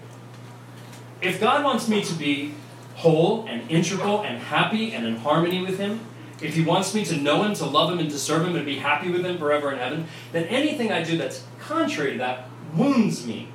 [1.26, 2.54] If God wants me to be
[2.94, 6.00] whole and integral and happy and in harmony with Him,
[6.40, 8.66] if he wants me to know him, to love him, and to serve him, and
[8.66, 12.48] be happy with him forever in heaven, then anything I do that's contrary to that
[12.74, 13.48] wounds me.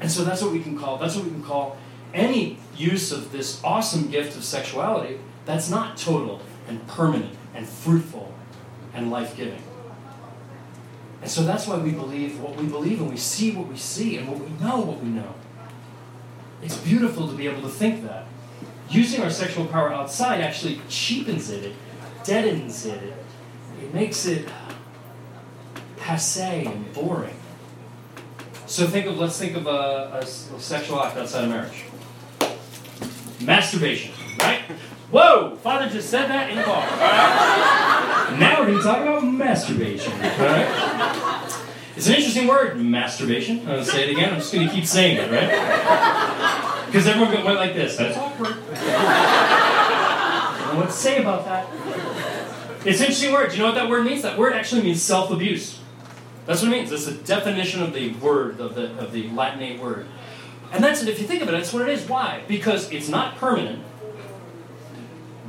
[0.00, 1.78] And so that's what we can call, that's what we can call
[2.12, 8.34] any use of this awesome gift of sexuality that's not total and permanent and fruitful
[8.92, 9.62] and life giving.
[11.22, 14.18] And so that's why we believe what we believe and we see what we see
[14.18, 15.34] and what we know what we know.
[16.66, 18.26] It's beautiful to be able to think that
[18.90, 21.74] using our sexual power outside actually cheapens it, it
[22.24, 23.14] deadens it, it,
[23.80, 24.48] it makes it
[25.96, 27.36] passe and boring.
[28.66, 31.84] So think of let's think of a, a, a sexual act outside of marriage.
[33.40, 34.62] Masturbation, right?
[35.12, 35.54] Whoa!
[35.62, 36.84] Father just said that in the car.
[38.40, 40.18] Now we're going to talk about masturbation.
[40.18, 41.62] Right?
[41.94, 43.60] It's an interesting word, masturbation.
[43.60, 44.34] I'm going to say it again.
[44.34, 46.34] I'm just going to keep saying it, right?
[46.96, 47.94] Because everyone went like this.
[47.98, 48.56] That's awkward.
[48.72, 51.68] I don't know what to say about that.
[52.86, 53.50] It's an interesting word.
[53.50, 54.22] Do you know what that word means?
[54.22, 55.78] That word actually means self-abuse.
[56.46, 56.88] That's what it means.
[56.88, 60.06] That's the definition of the word, of the, of the Latinate word.
[60.72, 61.10] And that's it.
[61.10, 62.08] If you think of it, that's what it is.
[62.08, 62.44] Why?
[62.48, 63.84] Because it's not permanent.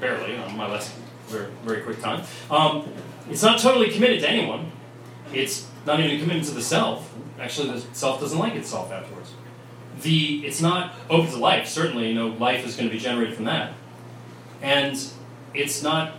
[0.01, 0.93] Barely, on my last
[1.27, 2.25] very, very quick time.
[2.51, 2.89] Um,
[3.29, 4.69] it's not totally committed to anyone.
[5.33, 7.09] It's not even committed to the self.
[7.39, 9.31] Actually, the self doesn't like itself afterwards.
[10.01, 11.67] The it's not open to life.
[11.67, 13.73] Certainly, you know, life is going to be generated from that.
[14.61, 14.97] And
[15.53, 16.13] it's not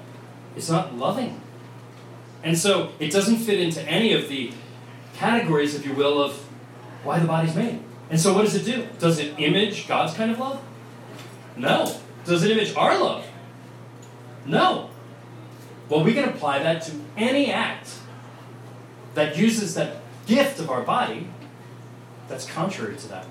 [0.57, 1.41] it's not loving.
[2.43, 4.53] And so it doesn't fit into any of the
[5.15, 6.37] categories, if you will, of
[7.03, 7.81] why the body's made.
[8.11, 8.89] And so what does it do?
[8.99, 10.63] Does it image God's kind of love?
[11.57, 11.95] No.
[12.25, 13.27] Does it image our love?
[14.47, 14.91] No.
[15.89, 17.91] Well, we can apply that to any act
[19.15, 21.29] that uses that gift of our body
[22.29, 23.27] that's contrary to that.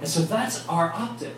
[0.00, 1.34] And so that's our optic.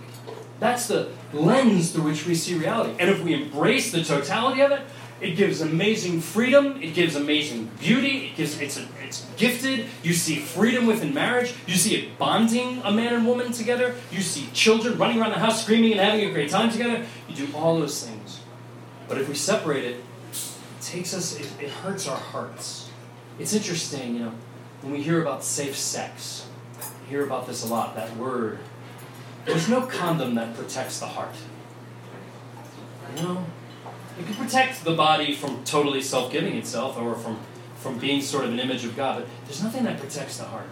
[0.58, 2.94] That's the lens through which we see reality.
[2.98, 4.82] And if we embrace the totality of it,
[5.20, 6.80] it gives amazing freedom.
[6.82, 8.26] It gives amazing beauty.
[8.26, 9.86] It gives it's a, it's gifted.
[10.02, 11.54] You see freedom within marriage.
[11.66, 13.94] You see it bonding a man and woman together.
[14.10, 17.06] You see children running around the house screaming and having a great time together.
[17.28, 18.40] You do all those things.
[19.08, 19.96] But if we separate it,
[20.32, 21.38] it takes us.
[21.38, 22.90] It, it hurts our hearts.
[23.38, 24.32] It's interesting, you know,
[24.82, 26.46] when we hear about safe sex.
[27.08, 27.94] Hear about this a lot.
[27.94, 28.58] That word.
[29.44, 31.34] There's no condom that protects the heart.
[33.16, 33.46] You know,
[34.18, 37.38] it can protect the body from totally self-giving itself or from,
[37.76, 40.66] from being sort of an image of God, but there's nothing that protects the heart.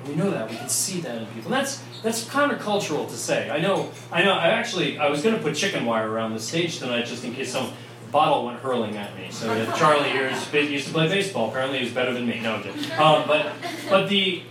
[0.00, 0.48] And we know that.
[0.50, 1.52] We can see that in people.
[1.52, 3.50] And that's that's countercultural to say.
[3.50, 6.78] I know I know I actually I was gonna put chicken wire around the stage
[6.78, 7.72] tonight just in case some
[8.10, 9.28] bottle went hurling at me.
[9.30, 11.50] So Charlie here is, used to play baseball.
[11.50, 12.40] Apparently he's better than me.
[12.40, 12.54] No.
[12.98, 13.52] Um, but
[13.90, 14.42] but the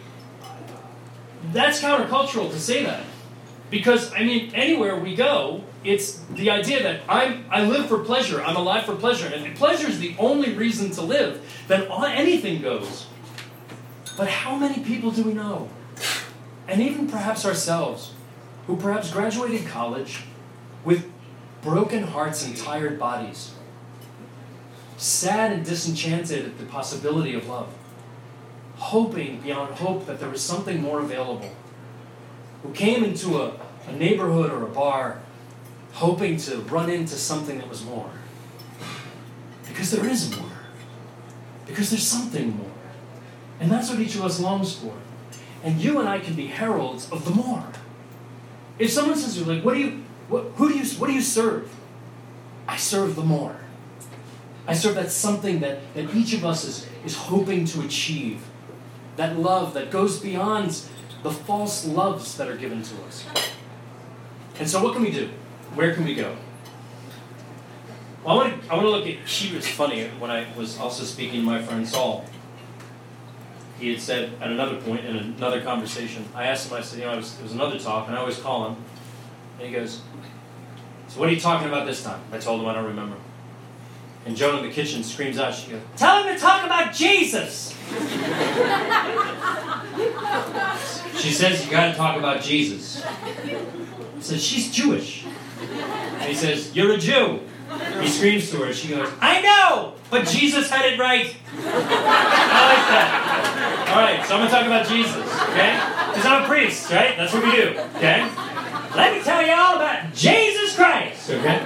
[1.58, 3.04] that's countercultural to say that.
[3.70, 8.42] Because I mean, anywhere we go, it's the idea that I'm I live for pleasure.
[8.42, 12.62] I'm alive for pleasure, and if pleasure is the only reason to live, then anything
[12.62, 13.08] goes.
[14.16, 15.70] But how many people do we know,
[16.68, 18.14] and even perhaps ourselves,
[18.66, 20.24] who perhaps graduated college
[20.84, 21.10] with
[21.62, 23.54] broken hearts and tired bodies,
[24.98, 27.74] sad and disenchanted at the possibility of love,
[28.78, 31.52] hoping beyond hope that there was something more available
[32.64, 33.54] who came into a,
[33.88, 35.22] a neighborhood or a bar
[35.94, 38.12] hoping to run into something that was more.
[39.68, 40.52] Because there is more.
[41.66, 42.72] Because there's something more.
[43.60, 44.94] And that's what each of us longs for.
[45.64, 47.66] And you and I can be heralds of the more.
[48.78, 51.14] If someone says to you, like, what do you, what, who do you, what do
[51.14, 51.74] you serve?
[52.68, 53.56] I serve the more.
[54.68, 58.44] I serve that something that, that each of us is, is hoping to achieve.
[59.18, 60.82] That love that goes beyond
[61.24, 63.26] the false loves that are given to us.
[64.60, 65.30] And so, what can we do?
[65.76, 66.36] Where can we go?
[68.24, 69.66] Well, I want to, I want to look at Hebrews.
[69.66, 72.26] It's funny, when I was also speaking to my friend Saul,
[73.80, 77.06] he had said at another point in another conversation, I asked him, I said, you
[77.06, 78.78] know, was, it was another talk, and I always call him,
[79.60, 80.02] and he goes,
[81.08, 82.22] So, what are you talking about this time?
[82.32, 83.18] I told him I don't remember.
[84.28, 87.74] And Joan in the kitchen screams out, she goes, Tell him to talk about Jesus!
[91.18, 93.02] she says, You gotta talk about Jesus.
[93.46, 95.26] He says, She's Jewish.
[95.26, 97.40] And he says, You're a Jew.
[98.02, 98.74] He screams to her.
[98.74, 101.34] She goes, I know, but Jesus had it right.
[101.54, 103.88] I like that.
[103.90, 105.16] All right, so I'm going to talk about Jesus,
[105.52, 105.80] okay?
[106.10, 107.16] Because I'm a priest, right?
[107.16, 108.30] That's what we do, okay?
[108.96, 111.66] Let me tell you all about Jesus Christ, okay?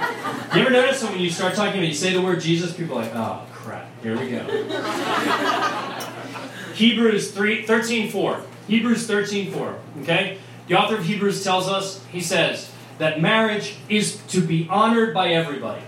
[0.54, 3.02] You ever notice when you start talking about, you say the word Jesus, people are
[3.02, 4.44] like, oh, crap, here we go.
[6.74, 8.42] Hebrews 3, 13 4.
[8.66, 10.38] Hebrews 13 4, okay?
[10.66, 15.28] The author of Hebrews tells us, he says, that marriage is to be honored by
[15.28, 15.82] everybody.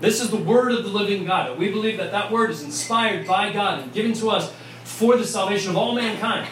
[0.00, 1.58] This is the word of the living God.
[1.58, 4.52] We believe that that word is inspired by God and given to us
[4.84, 6.48] for the salvation of all mankind.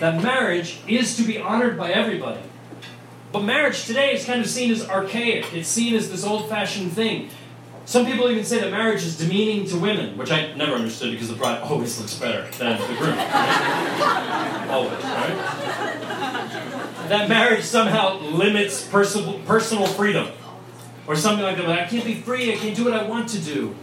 [0.00, 2.40] That marriage is to be honored by everybody.
[3.38, 5.54] But marriage today is kind of seen as archaic.
[5.54, 7.30] It's seen as this old fashioned thing.
[7.84, 11.28] Some people even say that marriage is demeaning to women, which I never understood because
[11.28, 13.16] the bride always looks better than the groom.
[14.70, 15.36] always, right?
[17.10, 20.32] That marriage somehow limits personal, personal freedom.
[21.06, 21.68] Or something like that.
[21.68, 23.76] Like, I can't be free, I can't do what I want to do.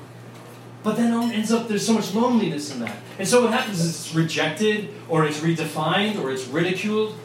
[0.84, 2.98] But then it ends up, there's so much loneliness in that.
[3.18, 7.18] And so what happens is it's rejected, or it's redefined, or it's ridiculed.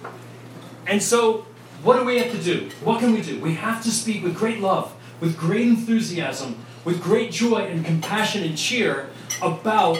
[0.87, 1.47] And so,
[1.83, 2.71] what do we have to do?
[2.85, 3.41] What can we do?
[3.41, 8.43] We have to speak with great love, with great enthusiasm, with great joy and compassion
[8.43, 9.09] and cheer
[9.43, 9.97] about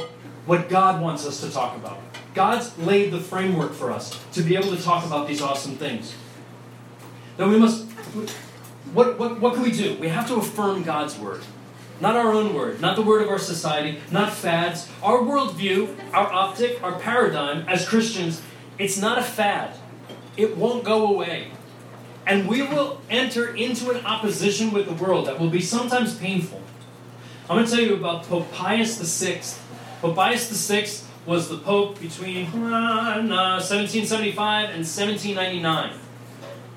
[0.47, 1.99] what God wants us to talk about.
[2.35, 6.15] God's laid the framework for us to be able to talk about these awesome things.
[7.39, 7.87] Now we must,
[8.93, 9.97] what, what, what can we do?
[9.97, 11.43] We have to affirm God's word.
[12.01, 14.89] Not our own word, not the word of our society, not fads.
[15.03, 18.41] Our worldview, our optic, our paradigm as Christians,
[18.79, 19.77] it's not a fad.
[20.37, 21.49] It won't go away.
[22.31, 26.63] And we will enter into an opposition with the world that will be sometimes painful.
[27.49, 29.41] I'm going to tell you about Pope Pius VI.
[30.01, 30.87] Pope Pius VI
[31.27, 35.93] was the Pope between uh, 1775 and 1799.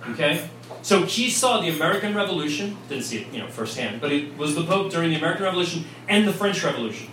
[0.10, 0.50] Okay?
[0.82, 4.56] So he saw the American Revolution, didn't see it, you know, firsthand, but he was
[4.56, 7.10] the Pope during the American Revolution and the French Revolution.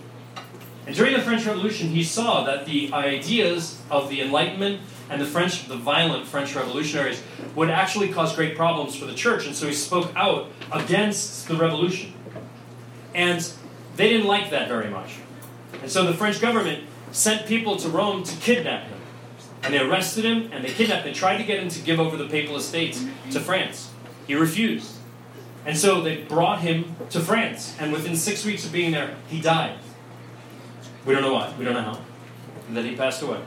[0.87, 4.81] And during the French Revolution, he saw that the ideas of the Enlightenment
[5.11, 7.21] and the French, the violent French revolutionaries,
[7.53, 11.55] would actually cause great problems for the church, and so he spoke out against the
[11.55, 12.13] revolution.
[13.13, 13.47] And
[13.97, 15.17] they didn't like that very much.
[15.81, 18.99] And so the French government sent people to Rome to kidnap him.
[19.63, 21.13] And they arrested him and they kidnapped him.
[21.13, 23.91] They tried to get him to give over the papal estates to France.
[24.27, 24.95] He refused.
[25.65, 27.75] And so they brought him to France.
[27.79, 29.77] And within six weeks of being there, he died.
[31.05, 31.53] We don't know why.
[31.59, 32.01] We don't know how.
[32.67, 33.41] And then he passed away.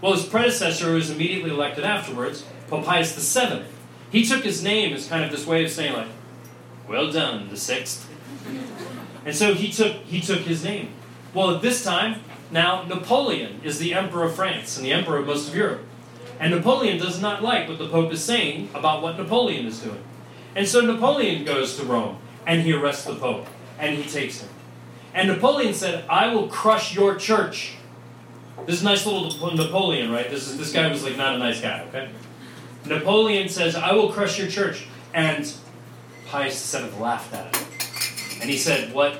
[0.00, 3.62] Well, his predecessor, was immediately elected afterwards, Pope Pius VII,
[4.10, 6.08] he took his name as kind of this way of saying, like,
[6.88, 8.08] well done, the sixth.
[9.24, 10.90] And so he took, he took his name.
[11.34, 12.20] Well, at this time,
[12.50, 15.82] now, Napoleon is the emperor of France and the emperor of most of Europe.
[16.38, 20.02] And Napoleon does not like what the Pope is saying about what Napoleon is doing.
[20.54, 23.46] And so Napoleon goes to Rome and he arrests the Pope
[23.78, 24.50] and he takes him.
[25.12, 27.75] And Napoleon said, I will crush your church.
[28.64, 30.30] This is nice little Napoleon, right?
[30.30, 32.08] This, is, this guy was like not a nice guy, okay?
[32.86, 34.86] Napoleon says, I will crush your church.
[35.12, 35.52] And
[36.26, 37.66] Pius VII laughed at him.
[38.40, 39.18] And he said, What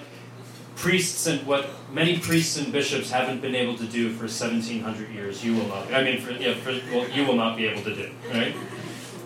[0.77, 5.43] priests and what many priests and bishops haven't been able to do for 1700 years
[5.43, 7.95] you will not i mean for, yeah, for, well, you will not be able to
[7.95, 8.55] do right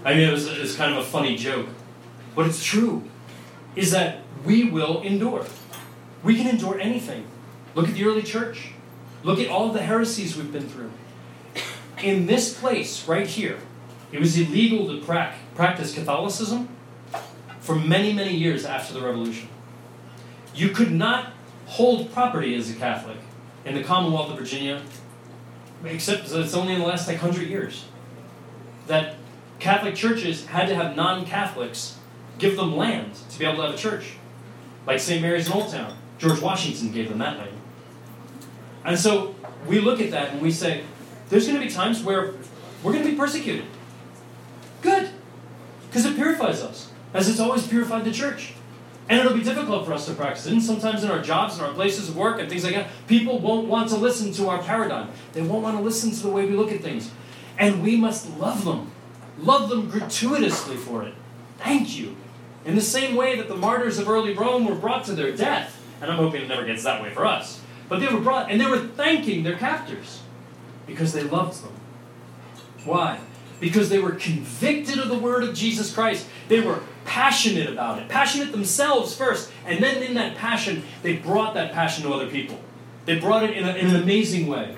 [0.05, 1.67] i mean it was, it was kind of a funny joke
[2.37, 3.03] but it's true
[3.75, 5.45] is that we will endure
[6.23, 7.27] we can endure anything
[7.75, 8.71] look at the early church
[9.23, 10.91] look at all the heresies we've been through
[12.03, 13.59] in this place right here
[14.13, 16.69] it was illegal to pra- practice catholicism
[17.61, 19.49] for many many years after the revolution
[20.55, 21.33] you could not
[21.67, 23.17] hold property as a Catholic
[23.65, 24.83] in the Commonwealth of Virginia,
[25.85, 27.85] except it's only in the last like hundred years
[28.87, 29.17] that
[29.61, 31.97] Catholic churches had to have non-Catholics
[32.39, 34.15] give them land to be able to have a church,
[34.87, 35.23] like St.
[35.23, 35.97] Mary's in Old Town.
[36.19, 37.57] George Washington gave them that land.
[38.85, 39.35] And so
[39.67, 40.85] we look at that and we say,
[41.29, 42.35] there's going to be times where
[42.83, 43.65] we're going to be persecuted.
[44.83, 45.11] Good.
[45.89, 48.55] Because it purifies us, as it's always purified the church.
[49.09, 50.53] And it'll be difficult for us to practice it.
[50.53, 53.41] And sometimes in our jobs and our places of work and things like that, people
[53.41, 55.11] won't want to listen to our paradigm.
[55.33, 57.11] They won't want to listen to the way we look at things.
[57.59, 58.93] And we must love them.
[59.39, 61.15] Love them gratuitously for it.
[61.59, 62.17] Thank you.
[62.65, 65.83] In the same way that the martyrs of early Rome were brought to their death,
[66.01, 67.61] and I'm hoping it never gets that way for us,
[67.91, 70.23] but they were brought, and they were thanking their captors
[70.87, 71.73] because they loved them.
[72.85, 73.19] Why?
[73.59, 76.27] Because they were convicted of the word of Jesus Christ.
[76.47, 81.55] They were passionate about it, passionate themselves first, and then in that passion, they brought
[81.55, 82.61] that passion to other people.
[83.07, 84.77] They brought it in, a, in an amazing way.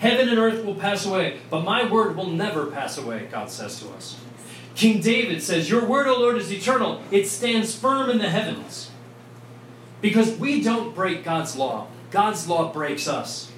[0.00, 3.78] Heaven and earth will pass away, but my word will never pass away, God says
[3.80, 4.18] to us.
[4.74, 7.00] King David says, Your word, O Lord, is eternal.
[7.12, 8.90] It stands firm in the heavens.
[10.00, 13.50] Because we don't break God's law, God's law breaks us.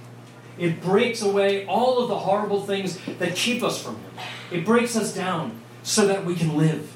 [0.58, 4.10] It breaks away all of the horrible things that keep us from Him.
[4.50, 6.90] It breaks us down so that we can live.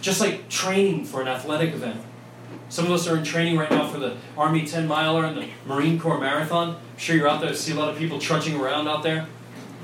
[0.00, 2.00] Just like training for an athletic event.
[2.68, 5.48] Some of us are in training right now for the Army 10 miler and the
[5.66, 6.76] Marine Corps Marathon.
[6.76, 9.26] I'm sure you're out there to see a lot of people trudging around out there.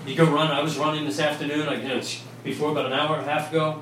[0.06, 0.52] You go run.
[0.52, 2.00] I was running this afternoon, like, you know,
[2.44, 3.80] before about an hour and a half ago.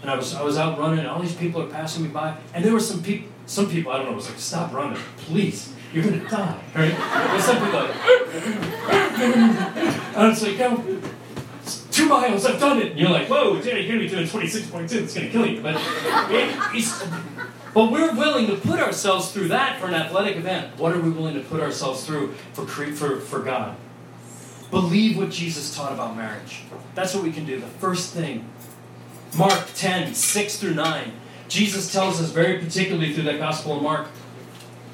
[0.00, 2.38] And I was I was out running, and all these people are passing me by.
[2.54, 5.72] And there were some people, some people, I don't know, was like, stop running, please.
[5.92, 6.60] You're to die.
[6.74, 6.96] Right?
[6.96, 7.94] There's some people like,
[10.16, 11.00] and it's like, no,
[11.90, 12.92] two miles, I've done it.
[12.92, 15.60] And you're like, whoa, Jerry, you're to be doing 26.2, it's to kill you.
[15.60, 17.08] But, it,
[17.74, 20.78] but we're willing to put ourselves through that for an athletic event.
[20.78, 23.76] What are we willing to put ourselves through for, for, for God?
[24.70, 26.62] Believe what Jesus taught about marriage.
[26.94, 27.60] That's what we can do.
[27.60, 28.48] The first thing.
[29.36, 31.12] Mark 10, 6 through 9.
[31.52, 34.08] Jesus tells us very particularly through that Gospel of Mark.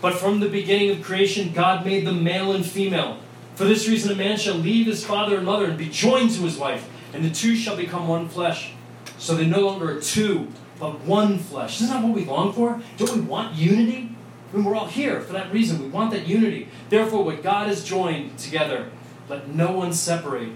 [0.01, 3.19] But from the beginning of creation, God made them male and female.
[3.55, 6.43] For this reason, a man shall leave his father and mother and be joined to
[6.43, 8.73] his wife, and the two shall become one flesh.
[9.19, 10.49] So they no longer are two,
[10.81, 11.81] but one flesh.
[11.81, 12.83] Isn't that what we long for?
[12.97, 14.17] Don't we want unity?
[14.53, 15.81] And we're all here for that reason.
[15.81, 16.69] We want that unity.
[16.89, 18.91] Therefore, what God has joined together,
[19.29, 20.51] let no one separate.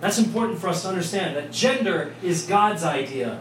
[0.00, 3.40] That's important for us to understand that gender is God's idea.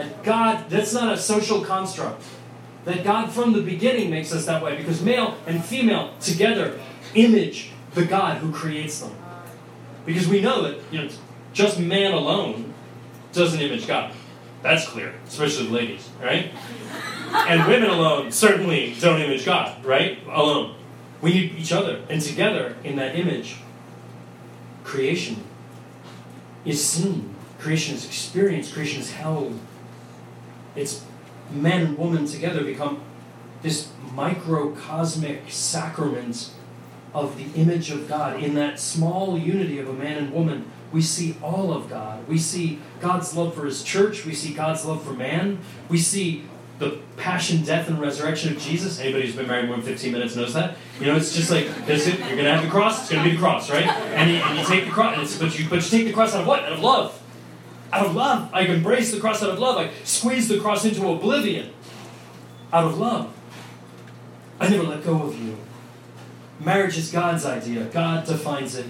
[0.00, 2.22] That God, that's not a social construct.
[2.86, 6.80] That God from the beginning makes us that way because male and female together
[7.14, 9.14] image the God who creates them.
[10.06, 11.10] Because we know that, you know,
[11.52, 12.72] just man alone
[13.34, 14.14] doesn't image God.
[14.62, 16.50] That's clear, especially ladies, right?
[17.32, 20.18] And women alone certainly don't image God, right?
[20.26, 20.76] Alone.
[21.20, 22.00] We need each other.
[22.08, 23.56] And together, in that image,
[24.82, 25.44] creation
[26.64, 27.34] is seen.
[27.58, 28.72] Creation is experienced.
[28.72, 29.60] Creation is held.
[30.76, 31.04] It's
[31.50, 33.02] men and women together become
[33.62, 36.50] this microcosmic sacrament
[37.12, 38.42] of the image of God.
[38.42, 42.26] In that small unity of a man and woman, we see all of God.
[42.28, 44.24] We see God's love for His church.
[44.24, 45.58] We see God's love for man.
[45.88, 46.44] We see
[46.78, 48.98] the passion, death, and resurrection of Jesus.
[48.98, 50.76] Anybody who's been married more than 15 minutes knows that.
[50.98, 52.06] You know, it's just like this.
[52.08, 53.02] You're going to have the cross.
[53.02, 53.86] It's going to be the cross, right?
[53.86, 56.42] And you, and you take the cross, but you but you take the cross out
[56.42, 56.64] of what?
[56.64, 57.22] Out of love.
[57.92, 58.50] Out of love.
[58.52, 59.78] I embrace the cross out of love.
[59.78, 61.72] I squeeze the cross into oblivion.
[62.72, 63.34] Out of love.
[64.60, 65.56] I never let go of you.
[66.60, 67.84] Marriage is God's idea.
[67.86, 68.86] God defines it.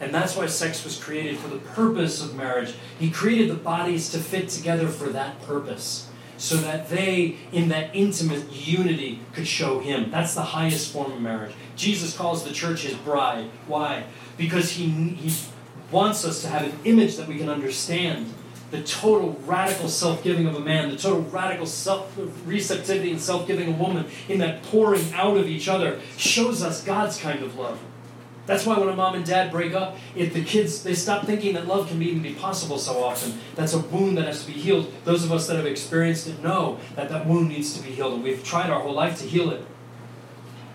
[0.00, 2.74] And that's why sex was created for the purpose of marriage.
[2.98, 7.94] He created the bodies to fit together for that purpose so that they, in that
[7.94, 10.10] intimate unity, could show Him.
[10.10, 11.54] That's the highest form of marriage.
[11.76, 13.48] Jesus calls the church His bride.
[13.68, 14.04] Why?
[14.36, 15.32] Because He, he
[15.92, 18.32] wants us to have an image that we can understand.
[18.70, 23.46] The total radical self giving of a man, the total radical self receptivity and self
[23.46, 27.42] giving of a woman in that pouring out of each other shows us God's kind
[27.42, 27.78] of love.
[28.46, 31.54] That's why when a mom and dad break up, if the kids they stop thinking
[31.54, 33.38] that love can even be possible so often.
[33.54, 34.92] That's a wound that has to be healed.
[35.04, 38.14] Those of us that have experienced it know that that wound needs to be healed,
[38.14, 39.64] and we've tried our whole life to heal it,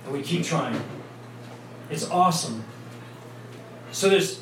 [0.05, 0.82] and we keep trying.
[1.89, 2.63] It's awesome.
[3.91, 4.39] So there's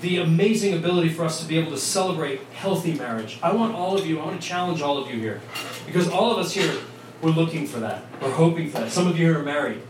[0.00, 3.38] the amazing ability for us to be able to celebrate healthy marriage.
[3.42, 4.20] I want all of you.
[4.20, 5.40] I want to challenge all of you here,
[5.86, 6.76] because all of us here
[7.22, 8.04] we're looking for that.
[8.20, 8.92] We're hoping for that.
[8.92, 9.82] Some of you are married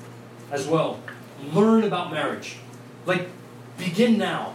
[0.51, 1.01] as well
[1.53, 2.57] learn about marriage.
[3.05, 3.29] Like,
[3.79, 4.55] begin now.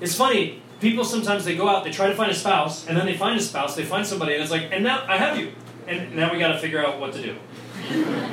[0.00, 3.06] It's funny, people sometimes they go out, they try to find a spouse, and then
[3.06, 5.52] they find a spouse, they find somebody, and it's like, and now I have you.
[5.86, 7.34] And now we got to figure out what to do.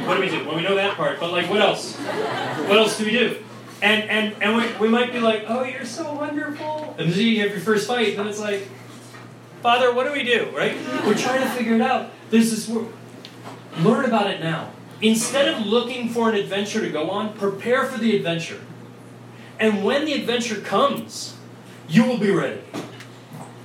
[0.05, 0.45] what do we do?
[0.45, 1.95] Well, we know that part, but like, what else?
[1.97, 3.43] What else do we do?
[3.81, 6.95] And and and we, we might be like, oh, you're so wonderful.
[6.99, 8.67] And then you have your first fight, and it's like,
[9.61, 10.51] Father, what do we do?
[10.55, 10.75] Right?
[11.05, 12.11] We're trying to figure it out.
[12.29, 12.69] This is
[13.79, 14.71] learn about it now.
[15.01, 18.61] Instead of looking for an adventure to go on, prepare for the adventure.
[19.59, 21.35] And when the adventure comes,
[21.87, 22.61] you will be ready.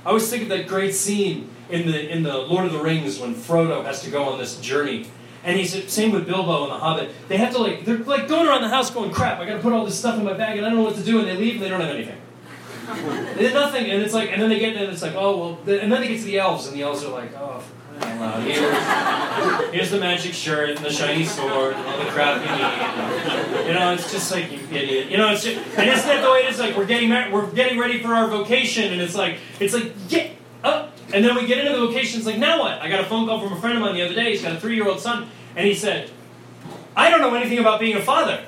[0.05, 3.19] I always think of that great scene in the in the Lord of the Rings
[3.19, 5.07] when Frodo has to go on this journey.
[5.47, 7.11] And he's same with Bilbo and the Hobbit.
[7.29, 9.73] They have to like they're like going around the house going, crap, I gotta put
[9.73, 11.37] all this stuff in my bag and I don't know what to do, and they
[11.37, 12.21] leave and they don't have anything.
[13.35, 15.59] they did nothing, and it's like, and then they get, and it's like, oh well,
[15.81, 17.63] and then they get to the elves, and the elves are like, oh,
[17.99, 23.67] Here's, here's the magic shirt and the shiny sword and all the crap you need.
[23.67, 25.09] You know, it's just like you idiot.
[25.09, 26.59] You know, it's just, and isn't that the way it is?
[26.59, 30.31] Like we're getting we're getting ready for our vocation, and it's like it's like get
[30.63, 32.19] up, and then we get into the vocation.
[32.19, 32.79] It's like now what?
[32.81, 34.31] I got a phone call from a friend of mine the other day.
[34.31, 35.27] He's got a three year old son,
[35.57, 36.09] and he said,
[36.95, 38.45] "I don't know anything about being a father."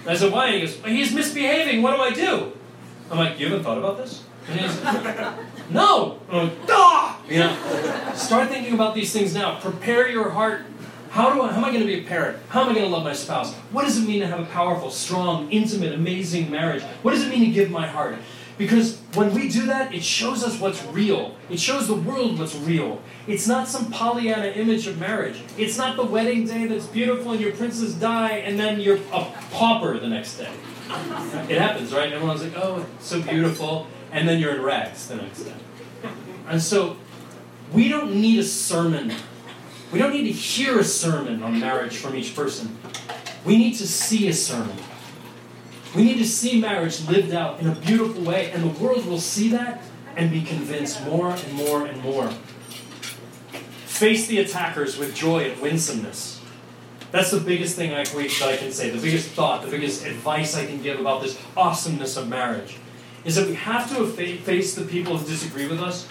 [0.00, 1.82] And I said, "Why?" And he goes, "He's misbehaving.
[1.82, 2.52] What do I do?"
[3.10, 4.82] I'm like, "You haven't thought about this?" And he's
[5.70, 6.20] no!
[6.30, 7.20] I'm like, ah!
[7.28, 9.58] You know, start thinking about these things now.
[9.58, 10.62] Prepare your heart.
[11.10, 12.38] How, do I, how am I going to be a parent?
[12.48, 13.54] How am I going to love my spouse?
[13.72, 16.82] What does it mean to have a powerful, strong, intimate, amazing marriage?
[17.02, 18.16] What does it mean to give my heart?
[18.58, 21.36] Because when we do that, it shows us what's real.
[21.50, 23.02] It shows the world what's real.
[23.26, 25.42] It's not some Pollyanna image of marriage.
[25.58, 29.24] It's not the wedding day that's beautiful and your princess die and then you're a
[29.50, 30.50] pauper the next day.
[31.48, 32.12] It happens, right?
[32.12, 35.54] Everyone's like, oh, it's so beautiful and then you're in rags the next day.
[36.48, 36.96] And so
[37.72, 39.12] we don't need a sermon.
[39.92, 42.78] We don't need to hear a sermon on marriage from each person.
[43.44, 44.76] We need to see a sermon.
[45.94, 49.20] We need to see marriage lived out in a beautiful way, and the world will
[49.20, 49.82] see that
[50.16, 52.30] and be convinced more and more and more.
[53.86, 56.40] Face the attackers with joy and winsomeness.
[57.12, 60.56] That's the biggest thing I, that I can say, the biggest thought, the biggest advice
[60.56, 62.76] I can give about this awesomeness of marriage
[63.24, 66.06] is that we have to face the people who disagree with us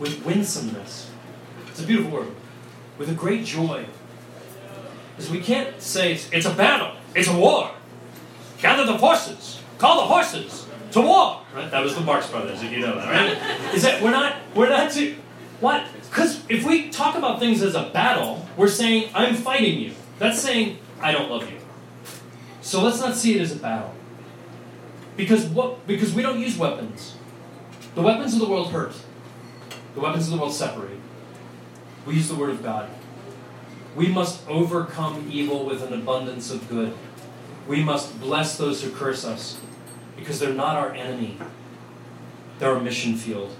[0.00, 1.10] with winsomeness.
[1.68, 2.30] It's a beautiful word.
[2.98, 3.86] With a great joy.
[5.16, 7.70] Because we can't say it's a battle, it's a war.
[8.60, 11.42] Gather the forces, call the horses to war.
[11.54, 11.70] Right?
[11.70, 13.74] That was the Marx Brothers, if you know that, right?
[13.74, 15.14] is that we're not we're not to
[15.60, 15.86] What?
[16.08, 19.92] Because if we talk about things as a battle, we're saying, I'm fighting you.
[20.18, 21.58] That's saying, I don't love you.
[22.60, 23.94] So let's not see it as a battle.
[25.16, 27.14] Because what because we don't use weapons.
[27.94, 28.94] The weapons of the world hurt.
[29.94, 30.98] The weapons of the world separate.
[32.06, 32.88] We use the word of God.
[33.96, 36.94] We must overcome evil with an abundance of good.
[37.68, 39.60] We must bless those who curse us
[40.16, 41.36] because they're not our enemy.
[42.58, 43.54] They're our mission field.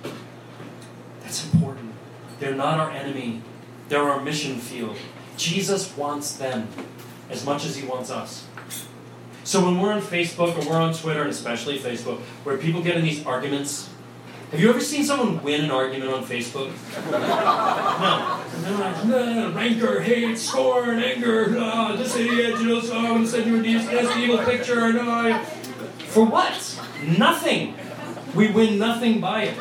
[1.20, 1.92] That's important.
[2.40, 3.42] They're not our enemy.
[3.90, 4.96] They're our mission field.
[5.36, 6.68] Jesus wants them
[7.28, 8.46] as much as he wants us.
[9.44, 12.96] So when we're on Facebook or we're on Twitter, and especially Facebook, where people get
[12.96, 13.90] in these arguments,
[14.50, 16.72] have you ever seen someone win an argument on Facebook?
[18.62, 19.04] no.
[19.06, 19.52] no.
[19.54, 23.56] Rancor, hate, scorn, anger, oh, this idiot, you know, so I'm going to send you
[23.56, 24.86] a nasty evil picture.
[24.86, 25.44] and I...
[26.08, 26.80] For what?
[27.18, 27.74] Nothing.
[28.34, 29.58] We win nothing by it.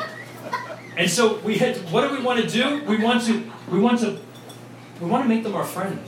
[0.96, 1.76] And so we had.
[1.92, 2.82] What do we want to do?
[2.84, 3.50] We want to.
[3.70, 4.18] We want to.
[5.00, 6.02] We want to make them our friend.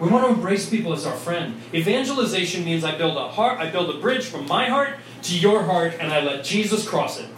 [0.00, 1.60] We want to embrace people as our friend.
[1.72, 3.58] Evangelization means I build a heart.
[3.58, 7.18] I build a bridge from my heart to your heart, and I let Jesus cross
[7.18, 7.28] it.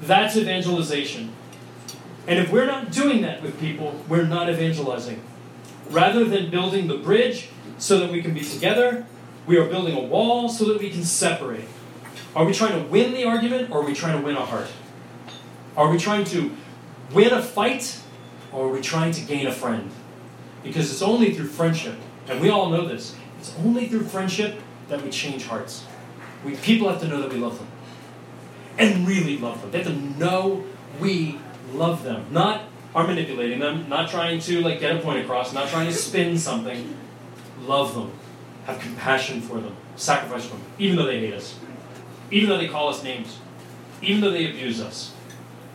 [0.00, 1.32] That's evangelization.
[2.26, 5.22] And if we're not doing that with people, we're not evangelizing.
[5.90, 9.06] Rather than building the bridge so that we can be together,
[9.46, 11.66] we are building a wall so that we can separate.
[12.34, 14.68] Are we trying to win the argument or are we trying to win a heart?
[15.76, 16.56] Are we trying to
[17.12, 18.00] win a fight
[18.52, 19.90] or are we trying to gain a friend?
[20.62, 25.02] Because it's only through friendship, and we all know this, it's only through friendship that
[25.02, 25.84] we change hearts.
[26.42, 27.68] We, people have to know that we love them.
[28.78, 29.70] And really love them.
[29.70, 30.64] They have to know
[31.00, 31.38] we
[31.72, 32.26] love them.
[32.30, 32.62] Not
[32.94, 36.38] are manipulating them, not trying to like get a point across, not trying to spin
[36.38, 36.96] something.
[37.62, 38.12] Love them.
[38.66, 39.74] Have compassion for them.
[39.96, 40.64] Sacrifice for them.
[40.78, 41.58] Even though they hate us.
[42.30, 43.38] Even though they call us names.
[44.00, 45.12] Even though they abuse us.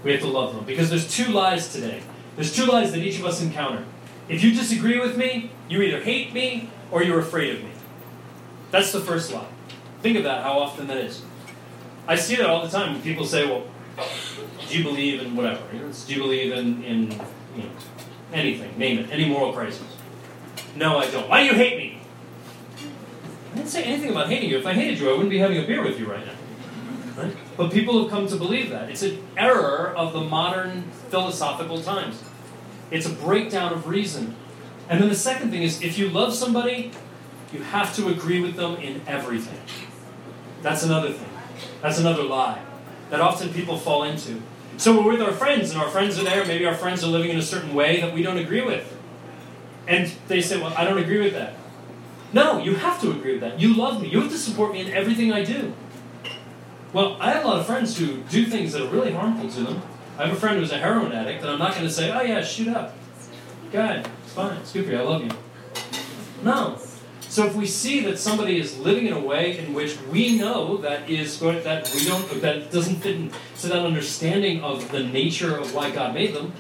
[0.04, 0.64] We have to love them.
[0.66, 2.02] Because there's two lies today.
[2.36, 3.84] There's two lies that each of us encounter.
[4.30, 7.72] If you disagree with me, you either hate me or you're afraid of me.
[8.72, 9.48] That's the first lie.
[10.02, 11.24] Think of that, how often that is.
[12.10, 13.66] I see that all the time people say, well,
[14.68, 15.62] do you believe in whatever?
[15.72, 17.12] Do you believe in, in
[17.56, 17.70] you know,
[18.34, 19.86] anything, name it, any moral crisis?
[20.76, 21.30] No, I don't.
[21.30, 22.02] Why do you hate me?
[23.52, 24.58] I didn't say anything about hating you.
[24.58, 26.34] If I hated you, I wouldn't be having a beer with you right now.
[27.22, 27.36] Right?
[27.56, 28.90] But people have come to believe that.
[28.90, 32.24] It's an error of the modern philosophical times.
[32.90, 34.36] It's a breakdown of reason.
[34.90, 36.92] And then the second thing is if you love somebody,
[37.54, 39.60] you have to agree with them in everything.
[40.64, 41.29] That's another thing.
[41.82, 42.62] That's another lie
[43.10, 44.42] that often people fall into.
[44.78, 46.46] So we're with our friends, and our friends are there.
[46.46, 48.96] Maybe our friends are living in a certain way that we don't agree with.
[49.88, 51.56] And they say, Well, I don't agree with that.
[52.32, 53.60] No, you have to agree with that.
[53.60, 54.10] You love me.
[54.10, 55.74] You have to support me in everything I do.
[56.94, 59.64] Well, I have a lot of friends who do things that are really harmful to
[59.64, 59.82] them.
[60.18, 62.22] I have a friend who's a heroin addict, and I'm not going to say, oh,
[62.22, 62.96] yeah, shoot up.
[63.72, 64.10] God.
[64.24, 64.58] It's fine.
[64.58, 65.00] It's good for you.
[65.00, 65.32] I love you.
[66.44, 66.80] No.
[67.30, 70.78] So if we see that somebody is living in a way in which we know
[70.78, 75.76] that is that we don't that doesn't fit into that understanding of the nature of
[75.76, 76.54] why God made them,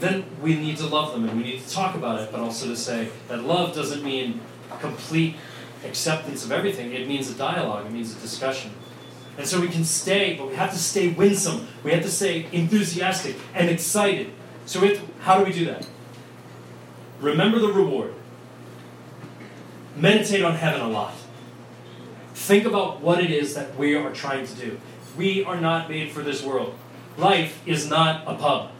[0.00, 2.66] then we need to love them and we need to talk about it, but also
[2.68, 4.40] to say that love doesn't mean
[4.80, 5.36] complete
[5.84, 6.94] acceptance of everything.
[6.94, 7.84] It means a dialogue.
[7.84, 8.70] It means a discussion.
[9.36, 11.68] And so we can stay, but we have to stay winsome.
[11.82, 14.30] We have to stay enthusiastic and excited.
[14.64, 15.86] So to, how do we do that?
[17.20, 18.14] Remember the reward.
[19.96, 21.14] Meditate on heaven a lot.
[22.34, 24.80] Think about what it is that we are trying to do.
[25.16, 26.74] We are not made for this world.
[27.16, 28.72] Life is not a pub.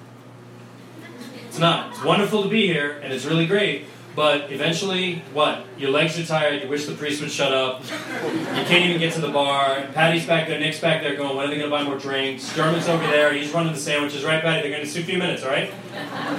[1.46, 1.90] It's not.
[1.90, 3.84] It's wonderful to be here, and it's really great,
[4.16, 5.64] but eventually, what?
[5.78, 9.12] Your legs are tired, you wish the priest would shut up, you can't even get
[9.12, 11.76] to the bar, Patty's back there, Nick's back there going, when are they going to
[11.76, 12.52] buy more drinks?
[12.56, 14.62] German's over there, he's running the sandwiches, right, Patty?
[14.62, 15.72] They're going to see a few minutes, all right?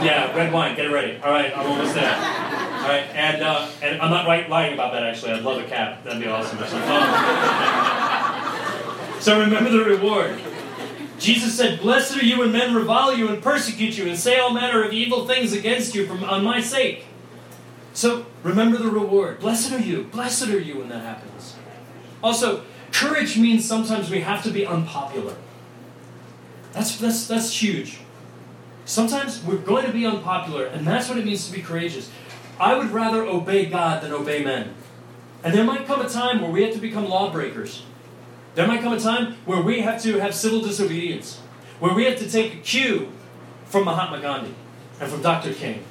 [0.03, 1.17] Yeah, red wine, get it ready.
[1.23, 2.74] All right, I'm almost there.
[2.87, 5.31] Right, and, uh, and I'm not right, lying about that, actually.
[5.31, 6.03] I'd love a cap.
[6.03, 6.59] That'd be awesome.
[9.19, 10.39] so remember the reward.
[11.17, 14.53] Jesus said, Blessed are you when men revile you and persecute you and say all
[14.53, 17.05] manner of evil things against you from, on my sake.
[17.93, 19.39] So remember the reward.
[19.39, 20.03] Blessed are you.
[20.03, 21.55] Blessed are you when that happens.
[22.21, 25.35] Also, courage means sometimes we have to be unpopular.
[26.73, 27.99] That's, that's, that's huge.
[28.83, 32.11] Sometimes we're going to be unpopular, and that's what it means to be courageous.
[32.59, 34.73] I would rather obey God than obey men.
[35.43, 37.83] And there might come a time where we have to become lawbreakers.
[38.55, 41.37] There might come a time where we have to have civil disobedience,
[41.79, 43.11] where we have to take a cue
[43.65, 44.55] from Mahatma Gandhi
[44.99, 45.53] and from Dr.
[45.53, 45.83] King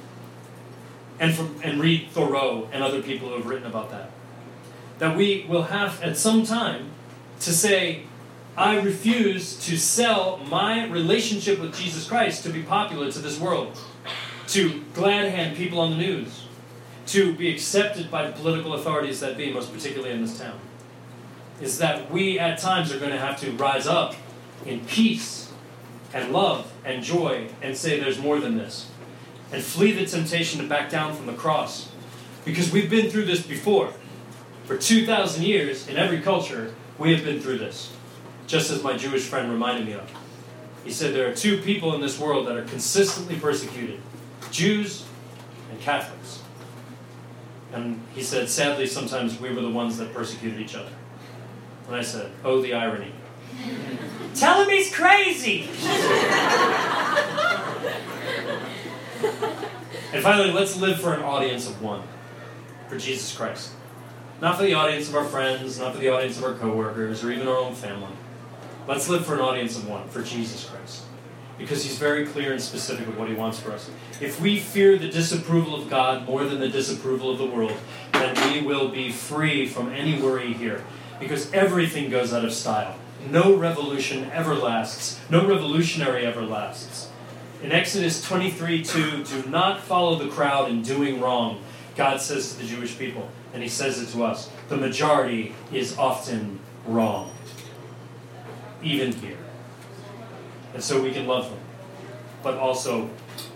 [1.19, 4.09] and from and read Thoreau and other people who have written about that.
[4.99, 6.89] That we will have at some time
[7.41, 8.03] to say,
[8.57, 13.77] I refuse to sell my relationship with Jesus Christ to be popular to this world,
[14.47, 16.44] to glad hand people on the news,
[17.07, 20.59] to be accepted by the political authorities that be, most particularly in this town.
[21.61, 24.15] Is that we at times are going to have to rise up
[24.65, 25.51] in peace
[26.13, 28.89] and love and joy and say there's more than this,
[29.51, 31.89] and flee the temptation to back down from the cross.
[32.43, 33.91] Because we've been through this before.
[34.65, 37.91] For 2,000 years, in every culture, we have been through this
[38.47, 40.09] just as my Jewish friend reminded me of.
[40.83, 43.99] He said there are two people in this world that are consistently persecuted
[44.51, 45.05] Jews
[45.71, 46.41] and Catholics.
[47.73, 50.91] And he said, sadly, sometimes we were the ones that persecuted each other.
[51.87, 53.11] And I said, oh, the irony.
[54.35, 55.61] Tell him he's crazy!
[60.13, 62.03] and finally, let's live for an audience of one
[62.87, 63.71] for Jesus Christ.
[64.41, 67.31] Not for the audience of our friends, not for the audience of our coworkers, or
[67.31, 68.11] even our own family.
[68.87, 71.03] Let's live for an audience of one, for Jesus Christ.
[71.57, 73.89] Because he's very clear and specific with what he wants for us.
[74.19, 77.77] If we fear the disapproval of God more than the disapproval of the world,
[78.11, 80.83] then we will be free from any worry here.
[81.19, 82.97] Because everything goes out of style.
[83.29, 85.19] No revolution ever lasts.
[85.29, 87.09] No revolutionary ever lasts.
[87.63, 91.61] In Exodus 23 2, do not follow the crowd in doing wrong,
[91.95, 93.29] God says to the Jewish people.
[93.53, 94.49] And he says it to us.
[94.67, 97.31] The majority is often wrong
[98.85, 99.37] even here.
[100.75, 101.59] And so we can love them,
[102.43, 103.09] but also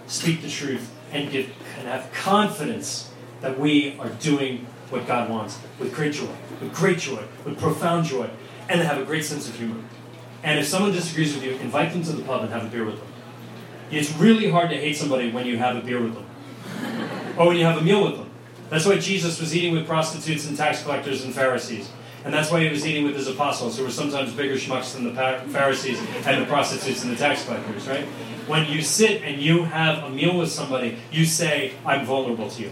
[0.07, 3.11] speak the truth and give and have confidence
[3.41, 8.05] that we are doing what God wants with great joy, with great joy, with profound
[8.05, 8.29] joy,
[8.69, 9.83] and have a great sense of humor.
[10.43, 12.85] And if someone disagrees with you, invite them to the pub and have a beer
[12.85, 13.07] with them.
[13.91, 16.25] It's really hard to hate somebody when you have a beer with them,
[17.37, 18.29] or when you have a meal with them.
[18.69, 21.89] That's why Jesus was eating with prostitutes and tax collectors and Pharisees.
[22.29, 25.03] And that's why he was eating with his apostles, who were sometimes bigger schmucks than
[25.03, 25.13] the
[25.51, 28.05] Pharisees and the prostitutes and the tax collectors, right?
[28.45, 32.61] When you sit and you have a meal with somebody, you say, I'm vulnerable to
[32.61, 32.71] you.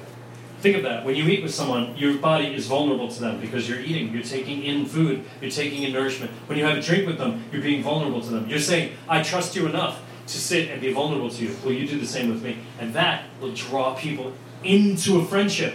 [0.59, 1.03] Think of that.
[1.03, 4.21] When you eat with someone, your body is vulnerable to them because you're eating, you're
[4.21, 6.29] taking in food, you're taking in nourishment.
[6.45, 8.47] When you have a drink with them, you're being vulnerable to them.
[8.47, 11.55] You're saying, I trust you enough to sit and be vulnerable to you.
[11.65, 12.59] Will you do the same with me?
[12.79, 14.33] And that will draw people
[14.63, 15.73] into a friendship.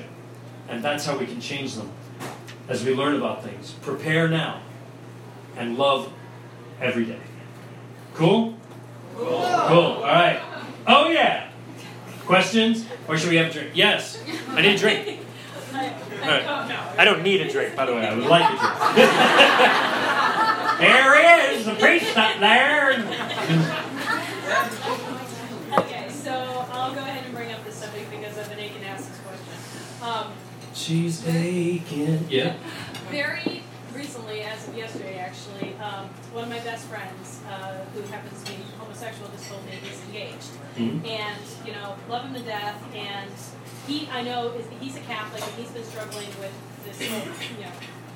[0.68, 1.90] And that's how we can change them
[2.68, 3.72] as we learn about things.
[3.82, 4.60] Prepare now
[5.56, 6.12] and love
[6.80, 7.18] every day.
[8.14, 8.54] Cool?
[9.16, 9.26] Cool.
[9.66, 9.78] Cool.
[9.78, 10.40] All right.
[10.86, 11.48] Oh, yeah.
[12.24, 12.86] Questions?
[13.08, 13.70] Or should we have a drink?
[13.74, 14.22] Yes.
[14.48, 15.18] I need a drink.
[15.72, 16.46] Right.
[16.98, 18.06] I don't need a drink, by the way.
[18.06, 18.48] I would like a
[18.94, 18.96] drink.
[20.78, 21.24] there he
[21.56, 22.92] is, the priest up there.
[25.78, 26.32] okay, so
[26.70, 29.18] I'll go ahead and bring up this subject because I've been aching to ask this
[29.18, 30.02] question.
[30.02, 30.32] Um,
[30.82, 32.26] She's aching.
[32.28, 32.56] Yeah.
[33.08, 33.62] Very
[33.94, 38.50] recently, as of yesterday, actually, um, one of my best friends, uh, who happens to
[38.50, 41.06] be homosexual, just told me he's engaged, mm-hmm.
[41.06, 42.82] and you know, love him to death.
[42.96, 43.30] And
[43.86, 46.52] he, I know, is he's a Catholic, and he's been struggling with
[46.84, 47.72] this whole, you know,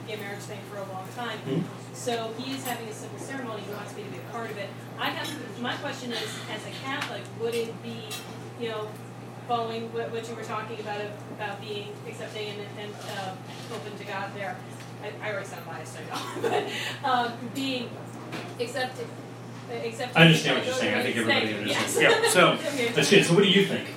[0.09, 1.39] gay marriage thing for a long time.
[1.47, 1.95] Mm-hmm.
[1.95, 3.63] So he is having a civil ceremony.
[3.63, 4.71] He wants me to be a part of it.
[4.99, 5.31] I have
[5.63, 8.09] my question is, as a Catholic, would it be,
[8.59, 8.89] you know,
[9.47, 11.03] following what, what you were talking about
[11.35, 13.35] about being accepting and, and uh,
[13.75, 14.57] open to God there.
[15.03, 16.43] I, I already sound biased, I know,
[17.03, 17.91] but um, being
[18.61, 19.07] accepted.
[19.69, 20.95] I understand what you're saying.
[20.95, 21.97] I think everybody understands.
[22.01, 22.25] Yes.
[22.25, 22.31] Yeah.
[22.31, 22.57] So
[22.95, 23.25] that's good.
[23.25, 23.89] So what do you think?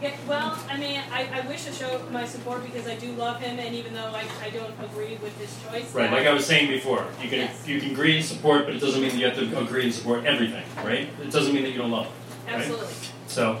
[0.00, 3.40] Yeah, well, I mean, I, I wish to show my support because I do love
[3.40, 5.94] him, and even though I, I don't agree with his choice.
[5.94, 7.66] Right, like I was saying before, you can yes.
[7.66, 9.94] you can agree and support, but it doesn't mean that you have to agree and
[9.94, 11.08] support everything, right?
[11.22, 12.12] It doesn't mean that you don't love him.
[12.46, 12.56] Right?
[12.56, 12.94] Absolutely.
[13.26, 13.60] So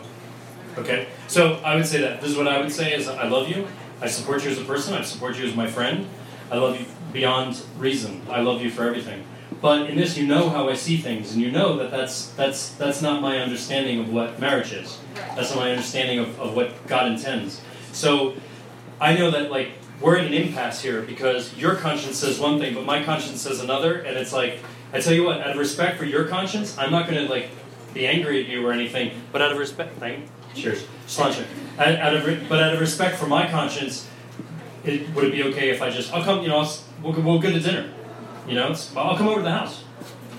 [0.78, 1.08] Okay?
[1.28, 2.20] So I would say that.
[2.20, 3.66] This is what I would say is I love you.
[4.00, 4.94] I support you as a person.
[4.94, 6.06] I support you as my friend.
[6.50, 8.22] I love you beyond reason.
[8.30, 9.24] I love you for everything.
[9.60, 12.70] But in this, you know how I see things, and you know that that's, that's,
[12.70, 14.98] that's not my understanding of what marriage is.
[15.14, 17.62] That's not my understanding of, of what God intends.
[17.92, 18.34] So
[19.00, 19.70] I know that, like,
[20.00, 23.60] we're in an impasse here because your conscience says one thing, but my conscience says
[23.60, 24.58] another, and it's like,
[24.92, 27.48] I tell you what, out of respect for your conscience, I'm not going to, like,
[27.94, 30.84] be angry at you or anything, but out of respect, thank Cheers.
[31.06, 31.44] Sláinte.
[31.78, 34.08] Out of, but out of respect for my conscience,
[34.84, 36.66] it, would it be okay if I just, I'll come, you know,
[37.02, 37.92] we'll, we'll go to dinner.
[38.48, 39.84] You know, I'll come over to the house.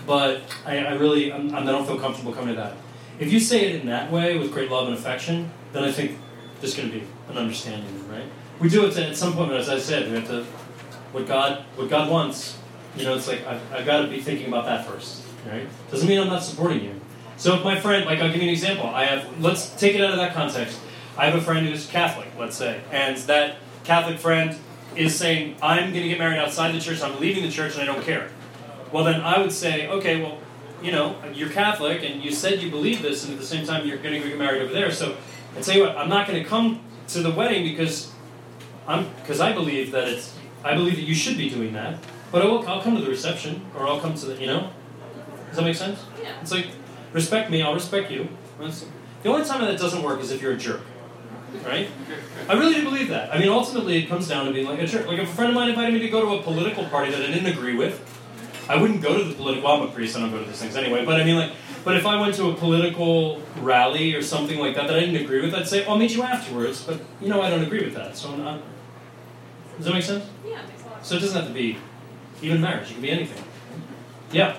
[0.07, 2.77] But I, I really, I'm, I don't feel comfortable coming to that.
[3.19, 6.17] If you say it in that way with great love and affection, then I think
[6.61, 8.25] there's going to be an understanding, right?
[8.59, 10.43] We do it to, at some point, as I said, we have to,
[11.11, 12.57] what God, what God wants,
[12.95, 15.67] you know, it's like, I've, I've got to be thinking about that first, right?
[15.91, 16.99] Doesn't mean I'm not supporting you.
[17.37, 18.87] So if my friend, like I'll give you an example.
[18.87, 20.79] I have let's take it out of that context.
[21.17, 24.57] I have a friend who's Catholic, let's say, and that Catholic friend
[24.95, 27.81] is saying, I'm going to get married outside the church, I'm leaving the church, and
[27.81, 28.29] I don't care.
[28.91, 30.39] well, then I would say, okay, well,
[30.81, 33.87] you know, you're Catholic and you said you believe this, and at the same time
[33.87, 34.91] you're going to get married over there.
[34.91, 35.17] So
[35.55, 38.11] I tell you what, I'm not going to come to the wedding because
[38.87, 41.99] I'm because I believe that it's I believe that you should be doing that.
[42.31, 44.71] But I will, I'll come to the reception or I'll come to the you know.
[45.47, 46.03] Does that make sense?
[46.21, 46.39] Yeah.
[46.41, 46.67] It's like
[47.13, 48.27] respect me, I'll respect you.
[49.23, 50.81] The only time that doesn't work is if you're a jerk.
[51.65, 51.89] Right?
[52.49, 53.33] I really do believe that.
[53.33, 55.07] I mean, ultimately, it comes down to being like a jerk.
[55.07, 57.21] Like, if a friend of mine invited me to go to a political party that
[57.21, 58.03] I didn't agree with,
[58.69, 59.63] I wouldn't go to the political.
[59.63, 60.15] Well, I'm a priest.
[60.17, 61.05] I don't go to these things anyway.
[61.05, 61.51] But I mean, like,
[61.83, 65.15] but if I went to a political rally or something like that that I didn't
[65.15, 67.95] agree with, I'd say, "I'll meet you afterwards." But you know, I don't agree with
[67.95, 68.17] that.
[68.17, 68.61] So I'm not.
[69.77, 70.25] Does that make sense?
[70.45, 71.77] Yeah, it makes a lot So it doesn't have to be
[72.41, 72.89] even marriage.
[72.89, 73.43] It can be anything.
[74.31, 74.57] Yeah.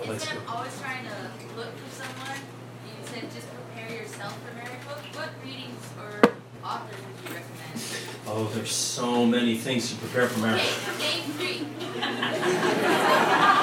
[0.00, 2.38] Uh, Oh, let's instead of always trying to look for someone,
[2.86, 4.80] you said just prepare yourself for marriage.
[4.86, 6.32] What, what readings or
[6.64, 7.80] authors would you recommend?
[8.26, 10.62] Oh, there's so many things to prepare for marriage.
[10.96, 11.66] Okay, name three.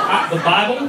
[0.09, 0.87] Ah, the Bible.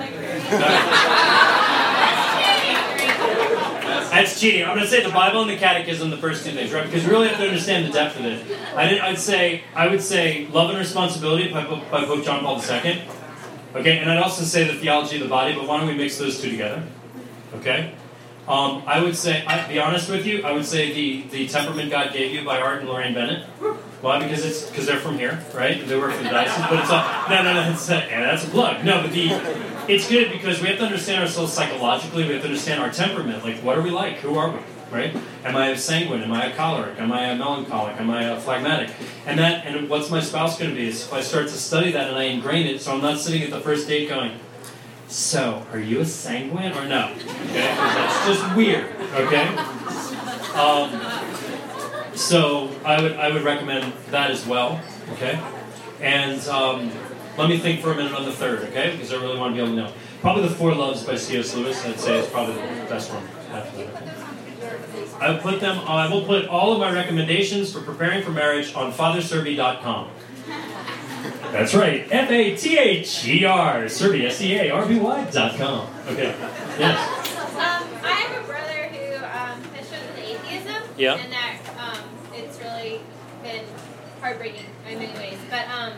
[4.10, 4.62] That's cheating.
[4.64, 6.84] I'm going to say the Bible and the Catechism, the first two things, right?
[6.84, 8.44] Because we really have to understand the depth of it.
[8.76, 12.42] I did, I'd say, I would say, Love and Responsibility by, Pope- by Pope John
[12.44, 13.02] Paul II.
[13.74, 16.16] Okay, and I'd also say the Theology of the Body, but why don't we mix
[16.18, 16.82] those two together?
[17.56, 17.92] Okay.
[18.48, 21.90] Um, I would say, I, be honest with you, I would say the the Temperament
[21.90, 23.44] God Gave You by Art and Laraine Bennett.
[24.00, 24.22] Why?
[24.22, 25.86] Because it's because they're from here, right?
[25.86, 27.70] They work for the diocese, but it's all, no, no, no.
[27.70, 28.84] It's a, yeah, that's a plug.
[28.84, 29.32] No, but the
[29.86, 32.24] it's good because we have to understand ourselves psychologically.
[32.24, 33.44] We have to understand our temperament.
[33.44, 34.16] Like, what are we like?
[34.18, 34.58] Who are we?
[34.90, 35.14] Right?
[35.44, 36.22] Am I a sanguine?
[36.22, 36.98] Am I a choleric?
[36.98, 38.00] Am I a melancholic?
[38.00, 38.90] Am I a phlegmatic?
[39.26, 40.88] And that and what's my spouse going to be?
[40.88, 43.42] Is if I start to study that and I ingrain it, so I'm not sitting
[43.42, 44.32] at the first date going.
[45.08, 47.10] So, are you a sanguine or no?
[47.14, 48.94] Okay, that's just weird.
[49.14, 49.46] Okay.
[50.54, 51.00] Um,
[52.14, 54.80] so I would I would recommend that as well.
[55.12, 55.40] Okay,
[56.00, 56.90] and um,
[57.38, 58.64] let me think for a minute on the third.
[58.64, 59.92] Okay, because I really want to be able to know.
[60.20, 61.54] Probably the Four Loves by C.S.
[61.54, 61.84] Lewis.
[61.86, 63.24] I'd say is probably the best one.
[63.52, 64.17] after that.
[65.20, 65.78] I will put them.
[65.86, 70.10] I will put all of my recommendations for preparing for marriage on fathersearby.com.
[71.52, 72.06] That's right.
[72.10, 75.88] F A T H E R Searby S E A R B Y dot com.
[76.08, 76.34] Okay.
[76.78, 76.98] Yes.
[77.56, 81.14] Um, I have a brother who um, has chosen atheism, Yeah.
[81.14, 82.04] and that um,
[82.34, 83.00] it's really
[83.42, 83.64] been
[84.20, 85.38] heartbreaking in many ways.
[85.50, 85.94] But um,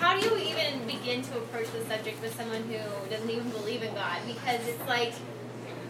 [0.00, 2.78] how do you even begin to approach the subject with someone who
[3.10, 4.18] doesn't even believe in God?
[4.26, 5.12] Because it's like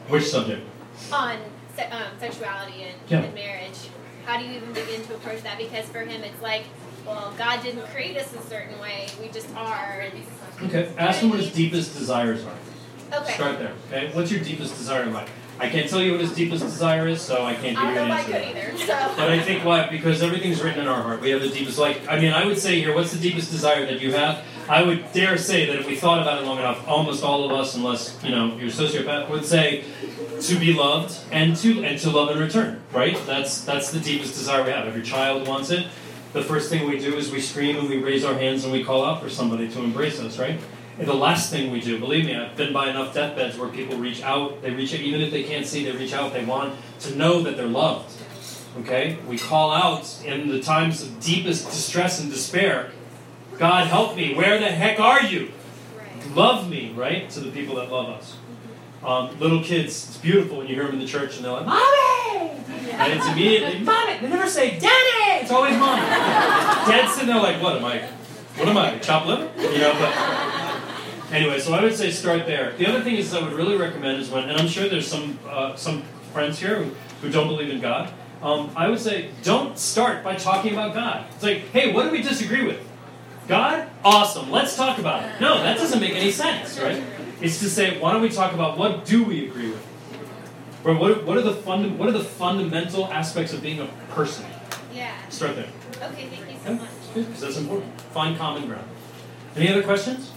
[0.09, 0.67] Which subject?
[1.13, 1.37] on
[1.77, 3.21] se- um, sexuality and, Yeah.
[3.21, 3.79] and marriage.
[4.27, 5.59] How do you even begin to approach that?
[5.59, 6.65] Because for him, it's like,
[7.07, 10.05] well, God didn't create us a certain way; we just are.
[10.65, 10.93] Okay.
[10.99, 13.19] Ask him what his deepest desires are.
[13.23, 13.33] okay.
[13.33, 13.73] Start there.
[13.89, 14.11] Okay.
[14.15, 15.31] What's your deepest desire in life?
[15.59, 17.99] I can't tell you what his deepest desire is, so I can't give I you
[18.01, 18.33] an know if I answer.
[18.33, 18.79] could either.
[18.79, 19.13] So.
[19.17, 19.89] But I think why?
[19.91, 21.21] Because everything's written in our heart.
[21.21, 23.85] We have the deepest, like, I mean, I would say here, what's the deepest desire
[23.87, 24.43] that you have?
[24.71, 27.53] I would dare say that if we thought about it long enough, almost all of
[27.53, 29.85] us, unless, you know, you're a sociopath, would say
[30.41, 33.19] to be loved and to and to love in return, right?
[33.27, 34.87] That's that's the deepest desire we have.
[34.87, 35.87] Every child wants it.
[36.33, 38.85] The first thing we do is we scream and we raise our hands and we
[38.85, 40.61] call out for somebody to embrace us, right?
[40.99, 43.97] And the last thing we do, believe me, I've been by enough deathbeds where people
[43.97, 46.79] reach out, they reach out, even if they can't see, they reach out, they want
[47.01, 48.15] to know that they're loved.
[48.81, 49.19] Okay?
[49.27, 52.93] We call out in the times of deepest distress and despair
[53.61, 54.35] God, help me.
[54.35, 55.53] Where the heck are you?
[56.35, 57.29] Love me, right?
[57.29, 58.39] To the people that love us.
[59.05, 61.67] Um, little kids, it's beautiful when you hear them in the church and they're like,
[61.67, 62.51] Mommy!
[62.93, 64.19] And it's immediately, Mommy!
[64.19, 65.43] They never say, Daddy!
[65.43, 66.03] It's always Mommy.
[66.03, 68.03] Dad's sitting there like, what am I?
[68.57, 68.99] What am I?
[68.99, 69.51] Chop liver?
[69.57, 72.75] You know, but anyway, so I would say start there.
[72.77, 75.39] The other thing is I would really recommend is when, and I'm sure there's some
[75.49, 76.91] uh, some friends here who,
[77.23, 78.13] who don't believe in God.
[78.43, 81.25] Um, I would say don't start by talking about God.
[81.35, 82.87] It's like, hey, what do we disagree with?
[83.49, 83.89] God?
[84.05, 84.51] Awesome.
[84.51, 85.41] Let's talk about it.
[85.41, 87.03] No, that doesn't make any sense, right?
[87.41, 89.87] It's to say, why don't we talk about what do we agree with?
[90.85, 94.47] Or what, what are the funda- what are the fundamental aspects of being a person?
[94.95, 95.13] Yeah.
[95.29, 95.69] Start there.
[96.03, 96.27] Okay.
[96.27, 96.89] Thank you so much.
[97.15, 98.01] Because that's important.
[98.13, 98.85] Find common ground.
[99.57, 100.33] Any other questions?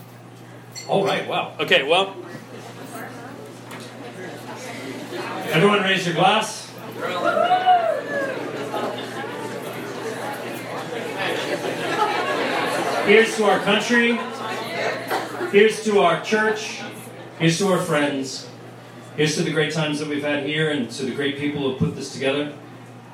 [0.87, 1.27] All right.
[1.27, 1.53] Wow.
[1.59, 1.83] Okay.
[1.83, 2.15] Well,
[5.51, 6.71] everyone, raise your glass.
[13.05, 14.17] Here's to our country.
[15.51, 16.81] Here's to our church.
[17.39, 18.47] Here's to our friends.
[19.17, 21.77] Here's to the great times that we've had here and to the great people who
[21.77, 22.53] put this together.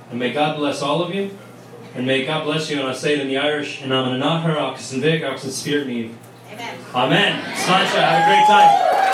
[0.09, 1.37] And may God bless all of you.
[1.95, 2.79] And may God bless you.
[2.79, 3.81] And I say it in the Irish.
[3.81, 6.11] And I'm an Nahar, Ox and Vic, and Spirit me.
[6.51, 6.77] Amen.
[6.93, 7.55] Amen.
[7.55, 9.08] Sláinte, have a great time.